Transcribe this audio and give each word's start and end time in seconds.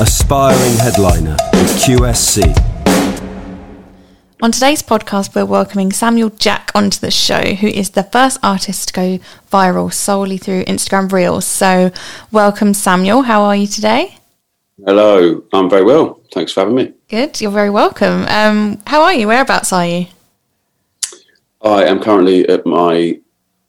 aspiring 0.00 0.76
headliner 0.78 1.36
with 1.52 1.70
QSC. 1.78 2.42
On 4.42 4.50
today's 4.50 4.82
podcast, 4.82 5.36
we're 5.36 5.44
welcoming 5.44 5.92
Samuel 5.92 6.30
Jack 6.30 6.72
onto 6.74 6.98
the 6.98 7.12
show, 7.12 7.54
who 7.54 7.68
is 7.68 7.90
the 7.90 8.02
first 8.02 8.38
artist 8.42 8.88
to 8.88 8.94
go 8.94 9.18
viral 9.52 9.92
solely 9.92 10.36
through 10.36 10.64
Instagram 10.64 11.10
Reels. 11.12 11.46
So, 11.46 11.92
welcome, 12.32 12.74
Samuel. 12.74 13.22
How 13.22 13.42
are 13.42 13.54
you 13.54 13.68
today? 13.68 14.18
Hello, 14.84 15.44
I'm 15.52 15.70
very 15.70 15.84
well. 15.84 16.20
Thanks 16.32 16.50
for 16.50 16.60
having 16.60 16.74
me. 16.74 16.92
Good, 17.08 17.40
you're 17.40 17.52
very 17.52 17.70
welcome. 17.70 18.26
Um, 18.28 18.82
how 18.88 19.02
are 19.02 19.14
you? 19.14 19.28
Whereabouts 19.28 19.72
are 19.72 19.86
you? 19.86 20.06
I 21.62 21.84
am 21.84 22.00
currently 22.00 22.48
at 22.48 22.66
my. 22.66 23.20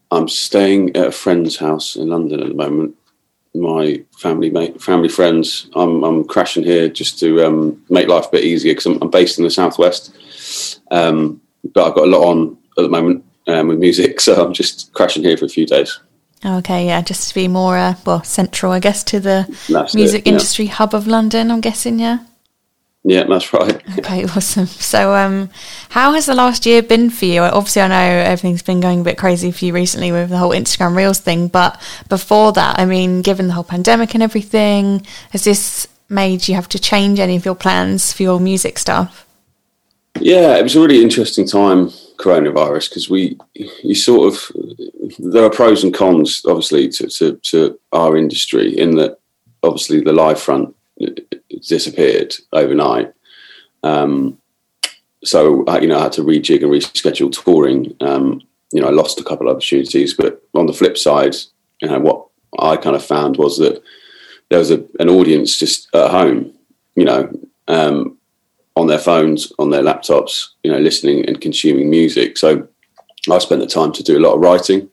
I'm 0.10 0.28
staying 0.28 0.96
at 0.96 1.08
a 1.08 1.12
friend's 1.12 1.58
house 1.58 1.96
in 1.96 2.10
London 2.10 2.42
at 2.42 2.48
the 2.48 2.56
moment. 2.56 2.96
My 3.56 4.04
family, 4.18 4.50
mate, 4.50 4.82
family 4.82 5.10
friends. 5.10 5.70
I'm 5.76 6.04
I'm 6.04 6.26
crashing 6.26 6.64
here 6.64 6.90
just 6.90 7.20
to 7.20 7.46
um, 7.46 7.84
make 7.90 8.08
life 8.08 8.28
a 8.28 8.32
bit 8.32 8.44
easier 8.44 8.74
because 8.74 8.86
I'm, 8.86 9.02
I'm, 9.02 9.10
based 9.10 9.38
in 9.38 9.46
the 9.46 9.52
southwest, 9.52 10.80
um, 10.92 11.42
but 11.74 11.88
I've 11.88 11.96
got 11.96 12.08
a 12.08 12.12
lot 12.12 12.28
on 12.28 12.58
at 12.78 12.82
the 12.82 12.90
moment 12.90 13.24
um, 13.48 13.70
with 13.70 13.80
music, 13.80 14.20
so 14.26 14.46
I'm 14.46 14.54
just 14.54 14.94
crashing 14.94 15.24
here 15.24 15.38
for 15.38 15.46
a 15.46 15.50
few 15.50 15.66
days. 15.66 16.00
Okay, 16.46 16.86
yeah, 16.86 17.02
just 17.02 17.30
to 17.30 17.36
be 17.36 17.48
more 17.48 17.78
uh, 17.78 17.96
well 18.06 18.24
central, 18.24 18.72
I 18.72 18.80
guess, 18.80 19.04
to 19.06 19.20
the 19.20 19.48
That's 19.70 19.96
music 19.96 20.22
it, 20.22 20.28
yeah. 20.28 20.34
industry 20.34 20.68
hub 20.68 20.94
of 20.94 21.08
London. 21.08 21.50
I'm 21.50 21.62
guessing, 21.62 22.00
yeah. 22.00 22.20
Yeah, 23.08 23.26
that's 23.26 23.54
right. 23.54 23.82
Okay, 24.00 24.26
awesome. 24.26 24.66
So, 24.66 25.16
um, 25.16 25.50
how 25.90 26.14
has 26.14 26.26
the 26.26 26.36
last 26.36 26.66
year 26.66 26.82
been 26.82 27.10
for 27.10 27.26
you? 27.26 27.42
Obviously, 27.42 27.82
I 27.84 27.88
know 27.88 27.96
everything's 27.96 28.62
been 28.62 28.80
going 28.80 29.02
a 29.02 29.04
bit 29.04 29.18
crazy 29.18 29.52
for 29.52 29.66
you 29.66 29.74
recently 29.74 30.12
with 30.12 30.30
the 30.30 30.38
whole 30.38 30.52
Instagram 30.52 30.96
Reels 30.96 31.20
thing, 31.20 31.48
but 31.48 31.82
before 32.10 32.52
that, 32.54 32.80
I 32.80 32.86
mean, 32.86 33.22
given 33.22 33.48
the 33.48 33.54
whole 33.54 33.64
pandemic 33.64 34.14
and 34.14 34.24
everything, 34.24 35.06
has 35.32 35.44
this 35.44 35.88
made 36.10 36.48
you 36.48 36.56
have 36.56 36.70
to 36.70 36.80
change 36.80 37.20
any 37.20 37.36
of 37.36 37.46
your 37.46 37.56
plans 37.56 38.12
for 38.12 38.24
your 38.24 38.40
music 38.40 38.78
stuff? 38.78 39.26
Yeah, 40.20 40.58
it 40.58 40.64
was 40.64 40.76
a 40.76 40.82
really 40.82 41.02
interesting 41.02 41.48
time, 41.48 41.90
coronavirus, 42.18 42.90
because 42.90 43.10
we, 43.10 43.38
you 43.54 43.96
sort 43.96 44.34
of, 44.34 44.52
there 45.20 45.44
are 45.44 45.50
pros 45.50 45.84
and 45.84 45.94
cons, 45.94 46.44
obviously, 46.48 46.90
to, 46.90 47.08
to, 47.08 47.36
to 47.44 47.80
our 47.92 48.18
industry 48.18 48.78
in 48.78 48.96
that, 48.96 49.20
obviously, 49.64 50.02
the 50.02 50.14
live 50.14 50.40
front 50.40 50.76
disappeared 51.68 52.36
overnight. 52.54 53.14
Um, 53.84 54.40
so 55.24 55.66
you 55.80 55.88
know, 55.88 56.00
I 56.00 56.04
had 56.04 56.12
to 56.14 56.22
rejig 56.22 56.64
and 56.64 56.72
reschedule 56.72 57.32
touring. 57.32 57.96
Um, 58.02 58.42
you 58.72 58.82
know, 58.82 58.88
I 58.88 58.92
lost 58.92 59.20
a 59.20 59.24
couple 59.24 59.48
of 59.48 59.56
opportunities, 59.56 60.14
but 60.14 60.42
on 60.54 60.66
the 60.68 60.74
flip 60.74 60.98
side, 60.98 61.36
you 61.82 61.90
know, 61.90 62.00
what 62.00 62.28
I 62.60 62.78
kind 62.78 62.96
of 62.96 63.04
found 63.04 63.38
was 63.38 63.58
that 63.58 63.82
there 64.50 64.60
was 64.60 64.72
a, 64.72 64.84
an 65.00 65.10
audience 65.10 65.58
just 65.58 65.94
at 65.96 66.12
home, 66.12 66.54
you 66.96 67.06
know, 67.06 67.32
um, 67.68 68.18
on 68.76 68.88
their 68.88 69.00
phones, 69.00 69.52
on 69.58 69.70
their 69.70 69.82
laptops, 69.82 70.50
you 70.64 70.72
know, 70.72 70.78
listening 70.78 71.26
and 71.26 71.42
consuming 71.42 71.90
music. 71.90 72.38
So 72.38 72.68
I 73.32 73.38
spent 73.40 73.62
the 73.62 73.68
time 73.68 73.92
to 73.94 74.04
do 74.04 74.18
a 74.18 74.22
lot 74.22 74.34
of 74.34 74.42
writing. 74.42 74.90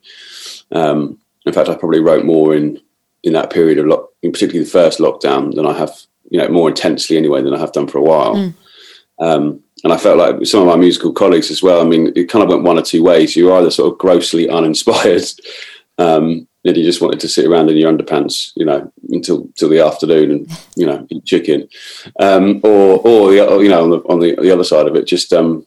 Um, 0.70 1.18
in 1.44 1.52
fact, 1.52 1.68
I 1.68 1.74
probably 1.74 2.00
wrote 2.00 2.24
more 2.24 2.54
in 2.54 2.80
in 3.24 3.34
that 3.34 3.50
period 3.50 3.78
of 3.78 3.86
lock, 3.86 4.08
particularly 4.20 4.64
the 4.64 4.70
first 4.70 4.98
lockdown, 4.98 5.54
than 5.54 5.66
I 5.66 5.74
have 5.74 5.96
you 6.32 6.38
know 6.38 6.48
more 6.48 6.70
intensely 6.70 7.18
anyway 7.18 7.42
than 7.42 7.54
I 7.54 7.58
have 7.58 7.72
done 7.72 7.86
for 7.86 7.98
a 7.98 8.02
while. 8.02 8.34
Mm. 8.34 8.54
Um, 9.20 9.62
and 9.84 9.92
I 9.92 9.98
felt 9.98 10.16
like 10.16 10.46
some 10.46 10.62
of 10.62 10.66
my 10.66 10.76
musical 10.76 11.12
colleagues 11.12 11.50
as 11.50 11.62
well. 11.62 11.80
I 11.80 11.84
mean, 11.84 12.12
it 12.16 12.30
kind 12.30 12.42
of 12.42 12.48
went 12.48 12.62
one 12.62 12.78
or 12.78 12.82
two 12.82 13.04
ways. 13.04 13.36
You 13.36 13.46
were 13.46 13.54
either 13.54 13.70
sort 13.70 13.92
of 13.92 13.98
grossly 13.98 14.48
uninspired, 14.58 15.24
um, 15.98 16.48
and 16.64 16.76
you 16.76 16.84
just 16.84 17.02
wanted 17.02 17.20
to 17.20 17.28
sit 17.28 17.46
around 17.46 17.68
in 17.68 17.76
your 17.76 17.92
underpants, 17.92 18.52
you 18.56 18.64
know, 18.64 18.90
until 19.10 19.46
till 19.56 19.68
the 19.68 19.84
afternoon 19.84 20.30
and 20.30 20.58
you 20.74 20.86
know 20.86 21.06
eat 21.10 21.26
chicken, 21.26 21.68
um, 22.18 22.60
or 22.64 22.98
or 23.06 23.30
the, 23.30 23.60
you 23.62 23.68
know 23.68 23.82
on 23.82 23.90
the 23.90 23.98
on 24.08 24.20
the, 24.20 24.34
the 24.36 24.50
other 24.50 24.64
side 24.64 24.86
of 24.86 24.96
it, 24.96 25.06
just 25.06 25.34
um, 25.34 25.66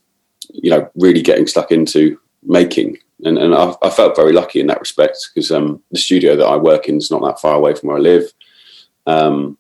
you 0.52 0.72
know 0.72 0.90
really 0.96 1.22
getting 1.22 1.46
stuck 1.46 1.72
into 1.72 2.20
making. 2.44 2.98
And, 3.24 3.38
and 3.38 3.56
I, 3.56 3.74
I 3.82 3.90
felt 3.90 4.16
very 4.16 4.34
lucky 4.34 4.60
in 4.60 4.68
that 4.68 4.82
respect 4.82 5.18
because 5.34 5.50
um, 5.50 5.82
the 5.90 5.98
studio 5.98 6.36
that 6.36 6.46
I 6.46 6.58
work 6.58 6.90
in 6.90 6.98
is 6.98 7.10
not 7.10 7.22
that 7.22 7.40
far 7.40 7.56
away 7.56 7.74
from 7.74 7.88
where 7.88 7.98
I 7.98 8.02
live. 8.02 8.32
Um, 9.08 9.58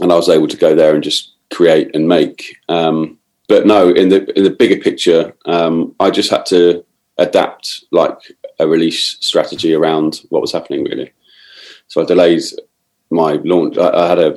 and 0.00 0.12
I 0.12 0.16
was 0.16 0.28
able 0.28 0.48
to 0.48 0.56
go 0.56 0.74
there 0.74 0.94
and 0.94 1.02
just 1.02 1.32
create 1.52 1.94
and 1.94 2.08
make. 2.08 2.56
Um, 2.68 3.18
but 3.48 3.66
no, 3.66 3.90
in 3.90 4.08
the 4.08 4.26
in 4.36 4.44
the 4.44 4.50
bigger 4.50 4.80
picture, 4.82 5.34
um, 5.46 5.94
I 6.00 6.10
just 6.10 6.30
had 6.30 6.46
to 6.46 6.84
adapt 7.18 7.84
like 7.92 8.18
a 8.58 8.66
release 8.66 9.16
strategy 9.20 9.74
around 9.74 10.22
what 10.30 10.42
was 10.42 10.52
happening 10.52 10.84
really. 10.84 11.12
So 11.88 12.02
I 12.02 12.04
delayed 12.04 12.42
my 13.10 13.34
launch. 13.44 13.78
I, 13.78 13.90
I 13.90 14.08
had 14.08 14.18
a 14.18 14.34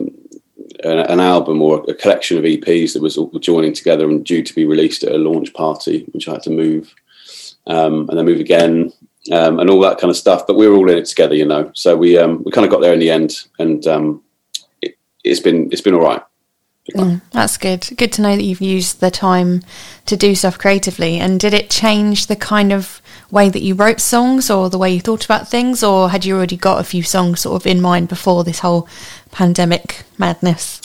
an 0.84 1.20
album 1.20 1.62
or 1.62 1.84
a 1.90 1.94
collection 1.94 2.38
of 2.38 2.46
EPs 2.46 2.94
that 2.94 3.02
was 3.02 3.18
all 3.18 3.30
joining 3.40 3.74
together 3.74 4.09
and 4.09 4.26
due 4.26 4.41
to 4.41 4.56
be 4.56 4.66
released 4.66 5.03
at 5.03 5.12
a 5.12 5.18
launch 5.18 5.53
party, 5.53 6.06
which 6.14 6.28
I 6.28 6.34
had 6.34 6.44
to 6.44 6.52
move, 6.52 6.94
um, 7.68 8.08
and 8.08 8.18
then 8.18 8.26
move 8.26 8.40
again, 8.40 8.94
um, 9.31 9.59
and 9.59 9.70
all 9.70 9.81
that 9.81 9.97
kind 9.97 10.09
of 10.09 10.16
stuff. 10.16 10.47
But 10.47 10.56
we 10.56 10.68
were 10.68 10.76
all 10.76 10.90
in 10.90 10.97
it 10.97 11.06
together, 11.06 11.36
you 11.36 11.46
know. 11.46 11.72
So 11.74 11.97
we 11.97 12.18
um, 12.18 12.44
we 12.44 12.52
kind 12.52 12.66
of 12.66 12.72
got 12.72 12.81
there 12.81 12.94
in 12.94 13.00
the 13.00 13.09
end, 13.09 13.34
and 13.58 13.86
um, 13.88 14.24
it's 15.24 15.40
been 15.40 15.69
it's 15.72 15.81
been 15.81 15.94
all 15.94 16.02
right. 16.02 16.22
Mm, 16.96 17.22
that's 17.31 17.57
good. 17.57 17.88
Good 17.97 18.12
to 18.13 18.22
know 18.22 18.35
that 18.35 18.44
you've 18.44 18.62
used 18.62 19.00
the 19.00 19.12
time 19.12 19.62
to 20.06 20.18
do 20.18 20.34
stuff 20.34 20.57
creatively. 20.57 21.19
And 21.19 21.40
did 21.40 21.53
it 21.53 21.69
change 21.69 22.28
the 22.28 22.35
kind 22.35 22.74
of 22.74 23.02
way 23.31 23.50
that 23.50 23.62
you 23.62 23.75
wrote 23.75 24.00
songs 24.00 24.50
or 24.50 24.69
the 24.69 24.78
way 24.78 24.94
you 24.94 25.00
thought 25.00 25.25
about 25.25 25.47
things, 25.47 25.84
or 25.84 26.09
had 26.09 26.25
you 26.25 26.35
already 26.35 26.58
got 26.58 26.79
a 26.79 26.84
few 26.84 27.03
songs 27.03 27.41
sort 27.41 27.62
of 27.62 27.68
in 27.68 27.81
mind 27.81 28.09
before 28.09 28.44
this 28.44 28.59
whole 28.59 28.88
pandemic 29.31 30.03
madness? 30.18 30.81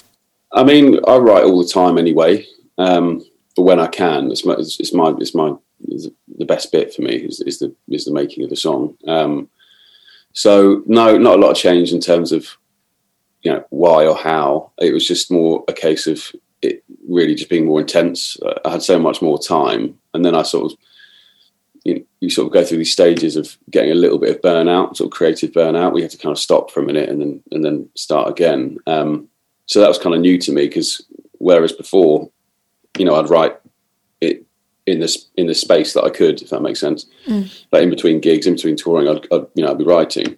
I 0.53 0.63
mean, 0.63 1.01
I 1.07 1.17
write 1.17 1.45
all 1.45 1.63
the 1.63 1.69
time 1.69 1.99
anyway, 1.99 2.47
um, 2.79 3.25
but 3.57 3.63
when 3.63 3.81
I 3.81 3.87
can, 3.87 4.31
it's 4.31 4.45
my 4.45 4.55
it's, 4.55 4.93
my 4.93 5.15
it's 5.19 5.35
my 5.35 5.55
it's 5.89 6.09
the 6.37 6.45
best 6.45 6.71
bit 6.71 6.95
for 6.95 7.03
me 7.03 7.17
is, 7.17 7.41
is 7.41 7.59
the 7.59 7.75
is 7.89 8.05
the 8.05 8.13
making 8.13 8.45
of 8.45 8.51
the 8.51 8.57
song. 8.57 8.97
Um, 9.07 9.49
so 10.33 10.83
no, 10.87 11.17
not 11.17 11.39
a 11.39 11.41
lot 11.41 11.53
of 11.53 11.57
change 11.57 11.93
in 11.93 12.01
terms 12.01 12.31
of 12.33 12.57
you 13.45 13.53
know 13.53 13.65
why 13.71 14.07
or 14.07 14.17
how. 14.17 14.73
It 14.79 14.93
was 14.93 15.07
just 15.07 15.31
more 15.31 15.65
a 15.69 15.73
case 15.73 16.07
of 16.07 16.33
it 16.63 16.83
really 17.09 17.35
just 17.35 17.51
being 17.51 17.67
more 17.67 17.81
intense. 17.81 18.37
I 18.65 18.71
had 18.71 18.83
so 18.83 18.99
much 18.99 19.23
more 19.23 19.39
time, 19.39 19.99
and 20.13 20.25
then 20.25 20.35
I 20.35 20.43
sort 20.43 20.73
of 20.73 20.79
you, 21.85 22.05
you 22.21 22.31
sort 22.31 22.47
of 22.47 22.53
go 22.53 22.65
through 22.65 22.79
these 22.79 22.93
stages 22.93 23.37
of 23.37 23.57
getting 23.71 23.93
a 23.93 23.97
little 23.97 24.19
bit 24.19 24.35
of 24.35 24.41
burnout, 24.41 24.97
sort 24.97 25.09
of 25.09 25.17
creative 25.17 25.53
burnout. 25.53 25.93
We 25.93 26.03
have 26.03 26.11
to 26.13 26.19
kind 26.19 26.33
of 26.33 26.39
stop 26.39 26.71
for 26.71 26.81
a 26.81 26.87
minute 26.87 27.09
and 27.09 27.21
then 27.21 27.43
and 27.53 27.65
then 27.65 27.89
start 27.95 28.29
again. 28.29 28.79
Um, 28.87 29.29
so 29.67 29.81
that 29.81 29.89
was 29.89 29.99
kind 29.99 30.15
of 30.15 30.21
new 30.21 30.39
to 30.39 30.53
me 30.53 30.67
because 30.67 31.07
whereas 31.39 31.73
before, 31.73 32.31
you 32.99 33.05
know, 33.05 33.15
I'd 33.15 33.31
write 33.31 33.57
it 34.21 34.47
in 34.87 35.01
this 35.01 35.29
in 35.37 35.47
the 35.47 35.55
space 35.55 35.93
that 35.93 36.05
I 36.05 36.11
could, 36.11 36.41
if 36.41 36.51
that 36.51 36.63
makes 36.63 36.81
sense. 36.81 37.07
Mm. 37.27 37.65
Like 37.71 37.83
in 37.83 37.91
between 37.91 38.21
gigs, 38.21 38.47
in 38.47 38.55
between 38.55 38.77
touring, 38.77 39.09
I'd, 39.09 39.27
I'd 39.31 39.47
you 39.55 39.65
know 39.65 39.71
I'd 39.71 39.79
be 39.79 39.85
writing. 39.85 40.37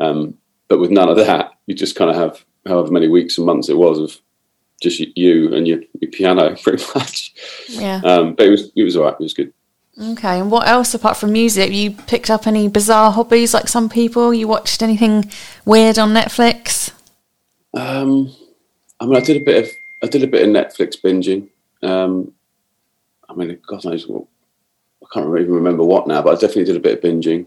Um, 0.00 0.36
but 0.74 0.80
with 0.80 0.90
none 0.90 1.08
of 1.08 1.16
that, 1.18 1.52
you 1.66 1.74
just 1.74 1.94
kind 1.94 2.10
of 2.10 2.16
have 2.16 2.44
however 2.66 2.90
many 2.90 3.06
weeks 3.06 3.38
and 3.38 3.46
months 3.46 3.68
it 3.68 3.78
was 3.78 4.00
of 4.00 4.20
just 4.82 4.98
you 4.98 5.54
and 5.54 5.68
your, 5.68 5.78
your 6.00 6.10
piano, 6.10 6.56
pretty 6.64 6.84
much. 6.96 7.32
Yeah. 7.68 8.00
Um, 8.02 8.34
but 8.34 8.46
it 8.46 8.50
was 8.50 8.72
it 8.74 8.82
was 8.82 8.96
alright. 8.96 9.14
It 9.14 9.20
was 9.20 9.34
good. 9.34 9.52
Okay. 9.96 10.40
And 10.40 10.50
what 10.50 10.66
else 10.66 10.92
apart 10.92 11.16
from 11.16 11.30
music? 11.30 11.70
You 11.70 11.92
picked 11.92 12.28
up 12.28 12.48
any 12.48 12.66
bizarre 12.66 13.12
hobbies 13.12 13.54
like 13.54 13.68
some 13.68 13.88
people? 13.88 14.34
You 14.34 14.48
watched 14.48 14.82
anything 14.82 15.30
weird 15.64 15.96
on 15.96 16.12
Netflix? 16.12 16.90
Um, 17.72 18.34
I 18.98 19.06
mean, 19.06 19.14
I 19.14 19.20
did 19.20 19.42
a 19.42 19.44
bit 19.44 19.64
of 19.64 19.70
I 20.02 20.08
did 20.08 20.24
a 20.24 20.26
bit 20.26 20.42
of 20.42 20.48
Netflix 20.48 21.00
binging. 21.00 21.50
Um, 21.88 22.32
I 23.28 23.34
mean, 23.34 23.60
God 23.64 23.84
knows 23.84 24.08
what 24.08 24.24
I 25.04 25.06
can't 25.14 25.28
even 25.38 25.54
remember 25.54 25.84
what 25.84 26.08
now, 26.08 26.20
but 26.20 26.30
I 26.30 26.40
definitely 26.40 26.64
did 26.64 26.76
a 26.76 26.80
bit 26.80 26.98
of 26.98 27.04
binging. 27.04 27.46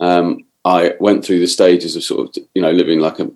Um, 0.00 0.46
I 0.66 0.94
went 0.98 1.24
through 1.24 1.38
the 1.38 1.46
stages 1.46 1.94
of 1.94 2.02
sort 2.02 2.36
of 2.36 2.44
you 2.54 2.60
know 2.60 2.72
living 2.72 2.98
like 2.98 3.20
a 3.20 3.30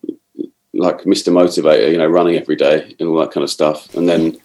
like 0.75 1.03
Mr. 1.03 1.33
Motivator, 1.33 1.91
you 1.91 1.99
know, 1.99 2.07
running 2.07 2.37
every 2.37 2.57
day 2.57 2.95
and 2.99 3.09
all 3.09 3.19
that 3.19 3.31
kind 3.31 3.45
of 3.45 3.51
stuff, 3.51 3.95
and 3.95 4.09
then 4.09 4.37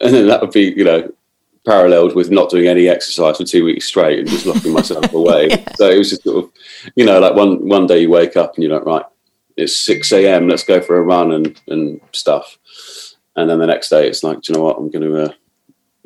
and 0.00 0.14
then 0.14 0.26
that 0.26 0.40
would 0.40 0.52
be 0.52 0.72
you 0.74 0.84
know 0.84 1.12
paralleled 1.66 2.14
with 2.14 2.30
not 2.30 2.48
doing 2.48 2.66
any 2.66 2.88
exercise 2.88 3.36
for 3.36 3.44
two 3.44 3.62
weeks 3.62 3.86
straight 3.86 4.20
and 4.20 4.28
just 4.28 4.46
locking 4.46 4.72
myself 4.72 5.12
away. 5.12 5.48
yeah. 5.48 5.64
So 5.76 5.90
it 5.90 5.98
was 5.98 6.08
just 6.08 6.22
sort 6.22 6.44
of 6.44 6.50
you 6.96 7.04
know 7.04 7.20
like 7.20 7.34
one 7.34 7.68
one 7.68 7.86
day 7.86 8.00
you 8.00 8.10
wake 8.10 8.38
up 8.38 8.54
and 8.54 8.64
you're 8.64 8.72
like 8.72 8.86
right 8.86 9.04
it's 9.58 9.76
six 9.76 10.10
a.m. 10.12 10.48
let's 10.48 10.64
go 10.64 10.80
for 10.80 10.96
a 10.96 11.02
run 11.02 11.32
and 11.32 11.60
and 11.68 12.00
stuff, 12.14 12.56
and 13.36 13.50
then 13.50 13.58
the 13.58 13.66
next 13.66 13.90
day 13.90 14.08
it's 14.08 14.22
like 14.22 14.40
do 14.40 14.52
you 14.52 14.58
know 14.58 14.64
what 14.64 14.78
I'm 14.78 14.90
going 14.90 15.04
to 15.04 15.24
uh, 15.24 15.32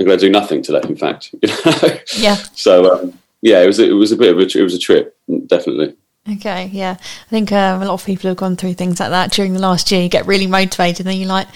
I'm 0.00 0.06
going 0.06 0.19
to 0.19 0.26
do 0.26 0.32
nothing 0.32 0.62
today. 0.62 0.81
In 0.88 0.96
fact, 0.96 1.32
you 1.43 1.48
know? 1.48 1.98
yeah. 2.16 2.34
So. 2.55 2.93
Um, 2.93 3.19
yeah, 3.42 3.60
it 3.60 3.66
was 3.66 3.78
it 3.78 3.92
was 3.92 4.12
a 4.12 4.16
bit 4.16 4.32
of 4.32 4.38
a 4.38 4.58
it 4.58 4.62
was 4.62 4.74
a 4.74 4.78
trip, 4.78 5.16
definitely. 5.46 5.94
Okay, 6.30 6.70
yeah, 6.72 6.96
I 7.00 7.30
think 7.30 7.50
um, 7.50 7.82
a 7.82 7.84
lot 7.84 7.94
of 7.94 8.04
people 8.06 8.28
have 8.28 8.36
gone 8.36 8.54
through 8.56 8.74
things 8.74 9.00
like 9.00 9.10
that 9.10 9.32
during 9.32 9.52
the 9.52 9.58
last 9.58 9.90
year. 9.90 10.00
You 10.00 10.08
get 10.08 10.26
really 10.26 10.46
motivated, 10.46 11.00
and 11.00 11.08
then 11.08 11.18
you're 11.18 11.28
like, 11.28 11.48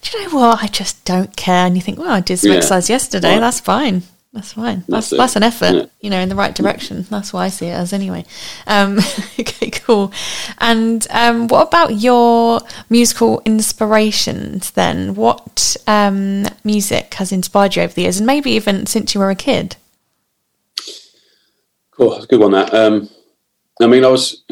"Do 0.00 0.18
you 0.18 0.24
know 0.24 0.36
what? 0.36 0.62
I 0.62 0.66
just 0.68 1.04
don't 1.04 1.36
care." 1.36 1.66
And 1.66 1.76
you 1.76 1.82
think, 1.82 1.98
"Well, 1.98 2.10
I 2.10 2.20
did 2.20 2.38
some 2.38 2.50
yeah. 2.50 2.56
exercise 2.56 2.88
yesterday. 2.88 3.34
Right. 3.34 3.40
That's 3.40 3.60
fine." 3.60 4.02
That's 4.32 4.52
fine. 4.52 4.84
That's 4.86 5.08
That's 5.08 5.18
that's, 5.18 5.36
an 5.36 5.42
effort, 5.44 5.74
Yeah. 5.74 5.86
you 6.02 6.10
know, 6.10 6.20
in 6.20 6.28
the 6.28 6.34
right 6.34 6.54
direction. 6.54 7.06
That's 7.08 7.32
what 7.32 7.40
I 7.40 7.48
see 7.48 7.68
it 7.68 7.72
as, 7.72 7.94
anyway. 7.94 8.26
Um, 8.66 8.98
okay, 9.40 9.70
cool. 9.70 10.12
And 10.58 11.06
um, 11.08 11.48
what 11.48 11.66
about 11.66 11.94
your 11.94 12.60
musical 12.90 13.40
inspirations 13.46 14.72
then? 14.72 15.14
What 15.14 15.76
um, 15.86 16.44
music 16.64 17.14
has 17.14 17.32
inspired 17.32 17.76
you 17.76 17.82
over 17.82 17.94
the 17.94 18.02
years, 18.02 18.18
and 18.18 18.26
maybe 18.26 18.50
even 18.52 18.84
since 18.84 19.14
you 19.14 19.20
were 19.20 19.30
a 19.30 19.34
kid? 19.34 19.76
Cool, 21.96 22.10
that's 22.10 22.24
a 22.24 22.28
good 22.28 22.40
one. 22.40 22.52
That 22.52 22.74
um, 22.74 23.08
I 23.80 23.86
mean, 23.86 24.04
I 24.04 24.08
was 24.08 24.44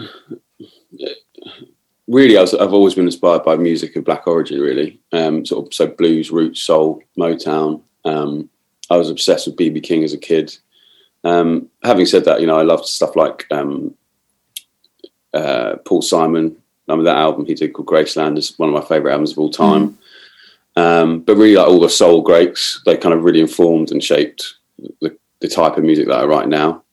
really, 2.09 2.39
I 2.39 2.41
was, 2.41 2.55
I've 2.55 2.73
always 2.73 2.95
been 2.95 3.05
inspired 3.05 3.45
by 3.45 3.57
music 3.57 3.97
of 3.97 4.05
black 4.05 4.27
origin. 4.27 4.61
Really, 4.61 4.99
um, 5.13 5.45
sort 5.45 5.67
of 5.67 5.75
so 5.75 5.87
blues, 5.87 6.31
roots, 6.31 6.63
soul, 6.63 7.03
Motown. 7.19 7.83
Um, 8.07 8.49
I 8.91 8.97
was 8.97 9.11
obsessed 9.11 9.47
with 9.47 9.57
BB 9.57 9.83
King 9.83 10.05
as 10.05 10.15
a 10.15 10.19
kid. 10.19 10.57
Um, 11.23 11.69
having 11.83 12.07
said 12.07 12.25
that, 12.27 12.41
you 12.41 12.47
know, 12.47 12.59
I 12.59 12.63
loved 12.63 12.87
stuff 12.87 13.17
like 13.17 13.47
um, 13.51 13.95
uh, 15.33 15.77
Paul 15.85 16.03
Simon. 16.03 16.57
I 16.89 16.95
mean, 16.95 17.05
that 17.05 17.17
album 17.17 17.47
he 17.47 17.55
did 17.55 17.73
called 17.73 17.89
Graceland 17.89 18.39
is 18.39 18.59
one 18.59 18.69
of 18.69 18.75
my 18.75 18.87
favorite 18.87 19.13
albums 19.13 19.33
of 19.33 19.39
all 19.39 19.51
time. 19.51 19.99
Um, 20.77 21.21
but 21.21 21.37
really, 21.37 21.57
like 21.57 21.69
all 21.69 21.81
the 21.81 21.89
soul 21.91 22.23
greats, 22.23 22.81
they 22.87 22.97
kind 22.97 23.15
of 23.15 23.25
really 23.25 23.41
informed 23.41 23.91
and 23.91 24.03
shaped 24.03 24.55
the, 25.01 25.17
the 25.41 25.49
type 25.49 25.77
of 25.77 25.85
music 25.85 26.09
that 26.09 26.21
I 26.21 26.25
write 26.25 26.49
now. 26.49 26.84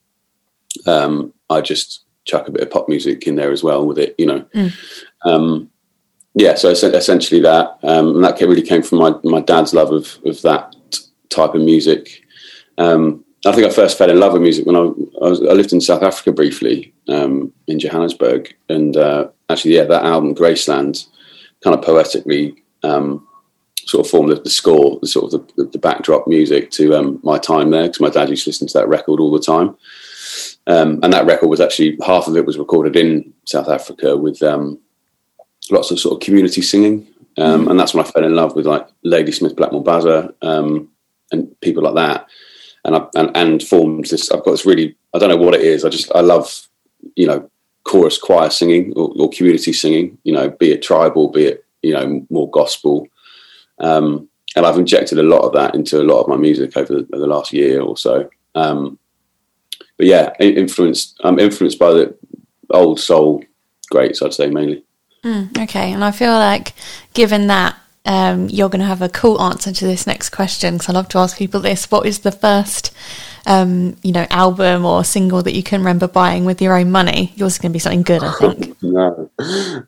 Um, 0.88 1.34
I 1.50 1.62
just 1.62 2.06
chuck 2.26 2.48
a 2.48 2.52
bit 2.52 2.62
of 2.62 2.72
pop 2.72 2.88
music 2.88 3.28
in 3.28 3.36
there 3.36 3.52
as 3.52 3.64
well 3.64 3.86
with 3.86 3.98
it, 3.98 4.16
you 4.18 4.26
know. 4.26 4.46
Um, 5.26 5.70
yeah, 6.34 6.56
so 6.56 6.70
es- 6.70 6.84
essentially 6.84 7.42
that, 7.42 7.78
um, 7.84 8.16
and 8.16 8.24
that 8.24 8.40
really 8.40 8.62
came 8.62 8.84
from 8.84 9.00
my, 9.00 9.14
my 9.24 9.42
dad's 9.42 9.74
love 9.74 9.92
of, 9.92 10.18
of 10.26 10.42
that 10.44 10.76
type 11.30 11.56
of 11.56 11.62
music. 11.62 12.24
Um, 12.78 13.26
I 13.46 13.52
think 13.52 13.66
I 13.66 13.72
first 13.72 13.98
fell 13.98 14.10
in 14.10 14.20
love 14.20 14.34
with 14.34 14.42
music 14.44 14.66
when 14.66 14.76
I, 14.76 14.80
I, 14.80 15.30
was, 15.30 15.42
I 15.42 15.54
lived 15.54 15.74
in 15.74 15.82
South 15.82 16.04
Africa 16.04 16.32
briefly 16.32 16.94
um, 17.08 17.52
in 17.68 17.80
Johannesburg, 17.80 18.54
and 18.70 18.96
uh, 18.96 19.30
actually, 19.50 19.76
yeah, 19.76 19.86
that 19.86 20.06
album 20.06 20.36
Graceland 20.36 21.08
kind 21.64 21.76
of 21.76 21.84
poetically 21.84 22.64
um, 22.84 23.28
sort 23.86 24.06
of 24.06 24.12
formed 24.12 24.32
the, 24.32 24.36
the 24.36 24.50
score, 24.50 25.00
the 25.02 25.08
sort 25.08 25.34
of 25.34 25.48
the, 25.56 25.66
the 25.66 25.80
backdrop 25.80 26.28
music 26.28 26.70
to 26.72 26.96
um, 26.96 27.20
my 27.24 27.40
time 27.40 27.72
there, 27.72 27.84
because 27.84 28.00
my 28.00 28.10
dad 28.10 28.30
used 28.30 28.44
to 28.44 28.52
listen 28.52 28.68
to 28.68 28.78
that 28.78 28.88
record 28.88 29.20
all 29.20 29.32
the 29.32 29.40
time. 29.40 29.76
Um, 30.68 31.00
and 31.02 31.12
that 31.14 31.26
record 31.26 31.48
was 31.48 31.60
actually 31.60 31.98
half 32.06 32.28
of 32.28 32.38
it 32.38 32.46
was 32.46 32.58
recorded 32.58 32.96
in 32.96 33.34
South 33.46 33.68
Africa 33.68 34.16
with 34.16 34.42
um, 34.44 34.80
lots 35.72 35.92
of 35.92 36.00
sort 36.00 36.16
of 36.16 36.26
community 36.26 36.62
singing, 36.62 37.08
um, 37.38 37.68
and 37.68 37.80
that's 37.80 37.94
when 37.94 38.06
I 38.06 38.10
fell 38.10 38.24
in 38.24 38.36
love 38.36 38.56
with 38.56 38.66
like 38.66 38.88
Ladysmith, 39.04 39.56
Black 39.56 39.72
Mambazo, 39.72 40.34
um, 40.42 40.90
and 41.32 41.60
people 41.62 41.84
like 41.84 41.96
that, 41.96 42.28
and 42.86 42.96
I 42.96 43.08
and, 43.16 43.36
and 43.36 43.64
formed 43.64 44.06
this. 44.06 44.30
I've 44.32 44.44
got 44.44 44.52
this 44.52 44.66
really 44.66 44.96
I 45.14 45.20
don't 45.20 45.30
know 45.30 45.38
what 45.38 45.56
it 45.56 45.62
is. 45.62 45.84
I 45.84 45.90
just 45.90 46.12
I 46.14 46.22
love 46.22 46.68
you 47.16 47.26
know 47.26 47.50
chorus 47.84 48.20
choir 48.20 48.50
singing 48.50 48.94
or, 48.96 49.14
or 49.18 49.30
community 49.30 49.74
singing. 49.74 50.18
You 50.24 50.34
know, 50.34 50.50
be 50.52 50.72
it 50.72 50.84
tribal, 50.84 51.30
be 51.30 51.46
it 51.46 51.66
you 51.82 51.94
know 51.94 52.26
more 52.30 52.50
gospel. 52.52 53.08
Um, 53.80 54.30
and 54.56 54.66
I've 54.66 54.78
injected 54.78 55.18
a 55.18 55.24
lot 55.24 55.42
of 55.42 55.54
that 55.54 55.76
into 55.76 56.02
a 56.02 56.04
lot 56.04 56.22
of 56.22 56.28
my 56.28 56.36
music 56.36 56.76
over 56.76 56.94
the, 56.94 57.08
the 57.10 57.28
last 57.28 57.54
year 57.54 57.82
or 57.82 57.98
so. 57.98 58.30
Um, 58.54 59.00
but 60.02 60.08
yeah, 60.08 60.34
influenced. 60.40 61.22
I'm 61.24 61.38
influenced 61.38 61.78
by 61.78 61.92
the 61.92 62.18
old 62.72 63.00
soul 63.00 63.44
greats. 63.92 64.24
I'd 64.24 64.34
say 64.34 64.50
mainly. 64.50 64.84
Okay, 65.24 65.92
and 65.92 66.04
I 66.04 66.10
feel 66.10 66.32
like 66.32 66.74
given 67.14 67.46
that 67.48 67.78
um, 68.06 68.50
you're 68.50 68.70
going 68.70 68.80
to 68.80 68.88
have 68.88 69.04
a 69.04 69.10
cool 69.10 69.40
answer 69.40 69.72
to 69.72 69.86
this 69.86 70.08
next 70.08 70.32
question, 70.32 70.74
because 70.74 70.90
I 70.90 70.94
love 70.94 71.08
to 71.10 71.20
ask 71.20 71.38
people 71.38 71.60
this: 71.60 71.92
What 71.92 72.08
is 72.08 72.22
the 72.22 72.32
first, 72.32 72.92
um, 73.46 73.96
you 74.02 74.12
know, 74.12 74.26
album 74.32 74.86
or 74.86 75.04
single 75.04 75.44
that 75.44 75.54
you 75.54 75.62
can 75.62 75.82
remember 75.82 76.08
buying 76.08 76.46
with 76.46 76.64
your 76.64 76.76
own 76.76 76.90
money? 76.90 77.32
Yours 77.36 77.54
is 77.54 77.60
going 77.60 77.72
to 77.72 77.74
be 77.74 77.78
something 77.78 78.02
good, 78.02 78.24
I 78.24 78.34
think. 78.40 78.78
No, 78.82 79.30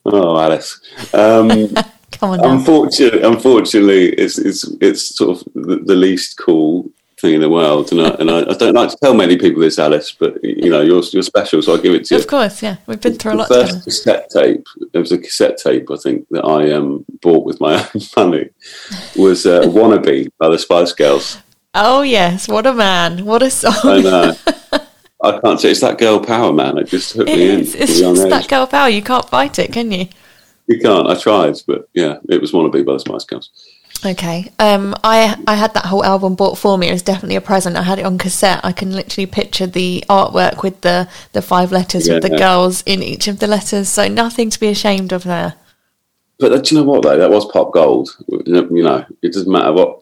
oh 0.06 0.40
Alice. 0.40 0.80
Um, 1.12 1.70
Come 2.12 2.30
on, 2.30 2.40
now. 2.40 2.52
unfortunately, 2.52 3.24
unfortunately, 3.24 4.10
it's 4.10 4.38
it's 4.38 4.72
it's 4.80 5.16
sort 5.16 5.40
of 5.40 5.54
the, 5.56 5.78
the 5.78 5.96
least 5.96 6.38
cool 6.38 6.93
thing 7.24 7.34
in 7.34 7.42
the 7.42 7.50
world, 7.50 7.92
and 7.92 8.02
I 8.02 8.10
and 8.20 8.30
I, 8.30 8.40
I 8.42 8.54
don't 8.54 8.74
like 8.76 8.90
to 8.90 8.98
tell 9.02 9.14
many 9.16 9.38
people 9.38 9.62
this, 9.62 9.80
Alice, 9.80 10.12
but 10.12 10.44
you 10.44 10.70
know 10.70 10.82
you're 10.82 11.02
you're 11.14 11.24
special, 11.24 11.62
so 11.62 11.72
I'll 11.72 11.82
give 11.82 11.94
it 11.96 12.06
to 12.06 12.16
you. 12.16 12.22
Of 12.22 12.28
course, 12.28 12.62
yeah, 12.62 12.76
we've 12.86 13.00
been 13.02 13.16
through 13.16 13.32
a 13.32 13.36
the 13.36 13.40
lot 13.40 13.48
first 13.48 13.70
together. 13.72 13.84
cassette 13.86 14.30
tape. 14.30 14.68
It 14.94 15.00
was 15.00 15.12
a 15.14 15.18
cassette 15.18 15.58
tape, 15.58 15.90
I 15.90 15.96
think, 15.96 16.28
that 16.32 16.44
I 16.46 16.72
um, 16.74 17.06
bought 17.22 17.46
with 17.46 17.60
my 17.62 17.74
own 17.96 18.02
money. 18.18 18.50
Was 19.16 19.46
uh, 19.46 19.62
"Wannabe" 19.78 20.30
by 20.38 20.50
the 20.50 20.60
Spice 20.60 20.92
Girls. 20.94 21.38
Oh 21.74 22.02
yes, 22.04 22.48
what 22.48 22.68
a 22.68 22.74
man! 22.74 23.26
What 23.26 23.42
a 23.42 23.50
song! 23.50 23.74
I 23.84 24.02
know. 24.02 24.36
I 25.24 25.40
can't 25.40 25.60
say 25.60 25.72
it's 25.72 25.80
that 25.80 25.98
girl 25.98 26.20
power, 26.20 26.52
man. 26.52 26.78
It 26.78 26.88
just 26.90 27.14
took 27.16 27.30
It 27.30 27.38
me 27.38 27.44
is. 27.46 27.74
in. 27.76 27.82
It's 27.82 27.92
at 27.94 27.98
a 27.98 28.02
young 28.02 28.16
just 28.16 28.30
that 28.30 28.48
girl 28.50 28.68
power. 28.68 28.90
You 28.90 29.02
can't 29.02 29.28
fight 29.30 29.58
it, 29.58 29.72
can 29.72 29.90
you? 29.90 30.08
You 30.68 30.80
can't. 30.80 31.08
I 31.08 31.16
tried, 31.16 31.56
but 31.66 31.88
yeah, 31.94 32.18
it 32.30 32.42
was 32.42 32.52
"Wannabe" 32.52 32.86
by 32.86 32.94
the 32.94 33.00
Spice 33.00 33.24
Girls. 33.24 33.50
Okay. 34.06 34.52
Um, 34.60 34.96
I 35.04 35.38
I 35.48 35.56
had 35.56 35.74
that 35.76 35.86
whole 35.86 36.04
album 36.04 36.36
bought 36.36 36.58
for 36.58 36.78
me. 36.78 36.90
It 36.90 36.94
was 36.94 37.02
definitely 37.02 37.36
a 37.38 37.42
present. 37.42 37.78
I 37.78 37.84
had 37.84 38.00
it 38.00 38.06
on 38.06 38.18
cassette. 38.18 38.62
I 38.64 38.72
can 38.72 38.92
literally 38.92 39.26
picture 39.26 39.68
the 39.68 40.04
artwork 40.10 40.62
with 40.62 40.82
the 40.82 41.08
the 41.32 41.42
five 41.42 41.72
letters 41.72 42.10
with 42.10 42.22
the 42.22 42.38
girls 42.38 42.84
in 42.86 43.02
each 43.02 43.28
of 43.28 43.40
the 43.40 43.48
letters. 43.48 43.90
So 43.90 44.08
nothing 44.08 44.50
to 44.50 44.60
be 44.60 44.68
ashamed 44.68 45.14
of 45.14 45.24
there. 45.24 45.56
But 46.40 46.66
do 46.66 46.76
you 46.76 46.82
know 46.82 46.88
what 46.88 47.04
though? 47.04 47.18
That 47.18 47.30
was 47.30 47.46
pop 47.46 47.72
gold. 47.72 48.10
You 48.28 48.84
know, 48.84 49.06
it 49.22 49.34
doesn't 49.34 49.52
matter 49.52 49.72
what 49.72 50.02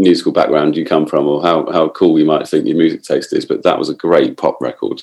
musical 0.00 0.32
background 0.32 0.76
you 0.76 0.84
come 0.84 1.06
from 1.06 1.26
or 1.26 1.42
how, 1.42 1.70
how 1.70 1.88
cool 1.90 2.18
you 2.18 2.24
might 2.24 2.48
think 2.48 2.66
your 2.66 2.76
music 2.76 3.02
taste 3.02 3.32
is, 3.32 3.44
but 3.44 3.62
that 3.62 3.78
was 3.78 3.90
a 3.90 3.94
great 3.94 4.36
pop 4.36 4.60
record. 4.60 5.02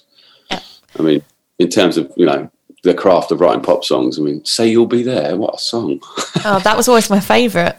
Yeah. 0.50 0.60
I 0.98 1.04
mean, 1.04 1.22
in 1.60 1.70
terms 1.70 1.98
of 1.98 2.12
you 2.16 2.26
know 2.26 2.50
the 2.84 2.94
craft 2.94 3.32
of 3.32 3.42
writing 3.42 3.64
pop 3.64 3.84
songs, 3.84 4.18
I 4.20 4.22
mean, 4.22 4.44
"Say 4.46 4.70
You'll 4.70 4.86
Be 4.86 5.04
There," 5.04 5.36
what 5.36 5.56
a 5.56 5.60
song! 5.60 6.00
Oh, 6.46 6.60
that 6.64 6.78
was 6.78 6.88
always 6.88 7.10
my 7.10 7.20
favourite. 7.20 7.76